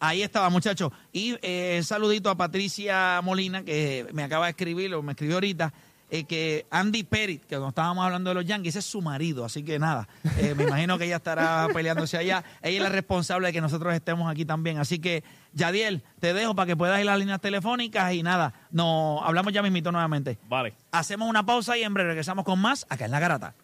Ahí 0.00 0.22
estaba, 0.22 0.50
muchachos. 0.50 0.92
Y 1.12 1.36
eh, 1.42 1.80
saludito 1.82 2.30
a 2.30 2.36
Patricia 2.36 3.20
Molina, 3.22 3.64
que 3.64 4.06
me 4.12 4.22
acaba 4.22 4.46
de 4.46 4.50
escribir, 4.50 4.94
o 4.94 5.02
me 5.02 5.12
escribió 5.12 5.36
ahorita, 5.36 5.72
eh, 6.14 6.24
que 6.26 6.64
Andy 6.70 7.02
Perit, 7.02 7.40
que 7.42 7.56
cuando 7.56 7.70
estábamos 7.70 8.04
hablando 8.04 8.30
de 8.30 8.34
los 8.34 8.44
Yankees, 8.44 8.76
ese 8.76 8.78
es 8.78 8.84
su 8.84 9.02
marido, 9.02 9.44
así 9.44 9.64
que 9.64 9.80
nada, 9.80 10.06
eh, 10.38 10.54
me 10.56 10.62
imagino 10.62 10.96
que 10.96 11.06
ella 11.06 11.16
estará 11.16 11.66
peleándose 11.74 12.16
allá. 12.16 12.44
Ella 12.62 12.76
es 12.76 12.82
la 12.84 12.88
responsable 12.88 13.48
de 13.48 13.52
que 13.52 13.60
nosotros 13.60 13.92
estemos 13.92 14.30
aquí 14.30 14.44
también. 14.44 14.78
Así 14.78 15.00
que, 15.00 15.24
Yadiel, 15.54 16.04
te 16.20 16.32
dejo 16.32 16.54
para 16.54 16.66
que 16.66 16.76
puedas 16.76 17.00
ir 17.00 17.08
a 17.08 17.10
las 17.12 17.18
líneas 17.18 17.40
telefónicas 17.40 18.12
y 18.12 18.22
nada, 18.22 18.54
nos 18.70 19.24
hablamos 19.24 19.52
ya 19.52 19.60
mismito 19.60 19.90
nuevamente. 19.90 20.38
Vale. 20.48 20.74
Hacemos 20.92 21.28
una 21.28 21.44
pausa 21.44 21.76
y 21.76 21.82
en 21.82 21.92
breve 21.92 22.10
regresamos 22.10 22.44
con 22.44 22.60
más 22.60 22.86
acá 22.88 23.06
en 23.06 23.10
La 23.10 23.18
Garata. 23.18 23.54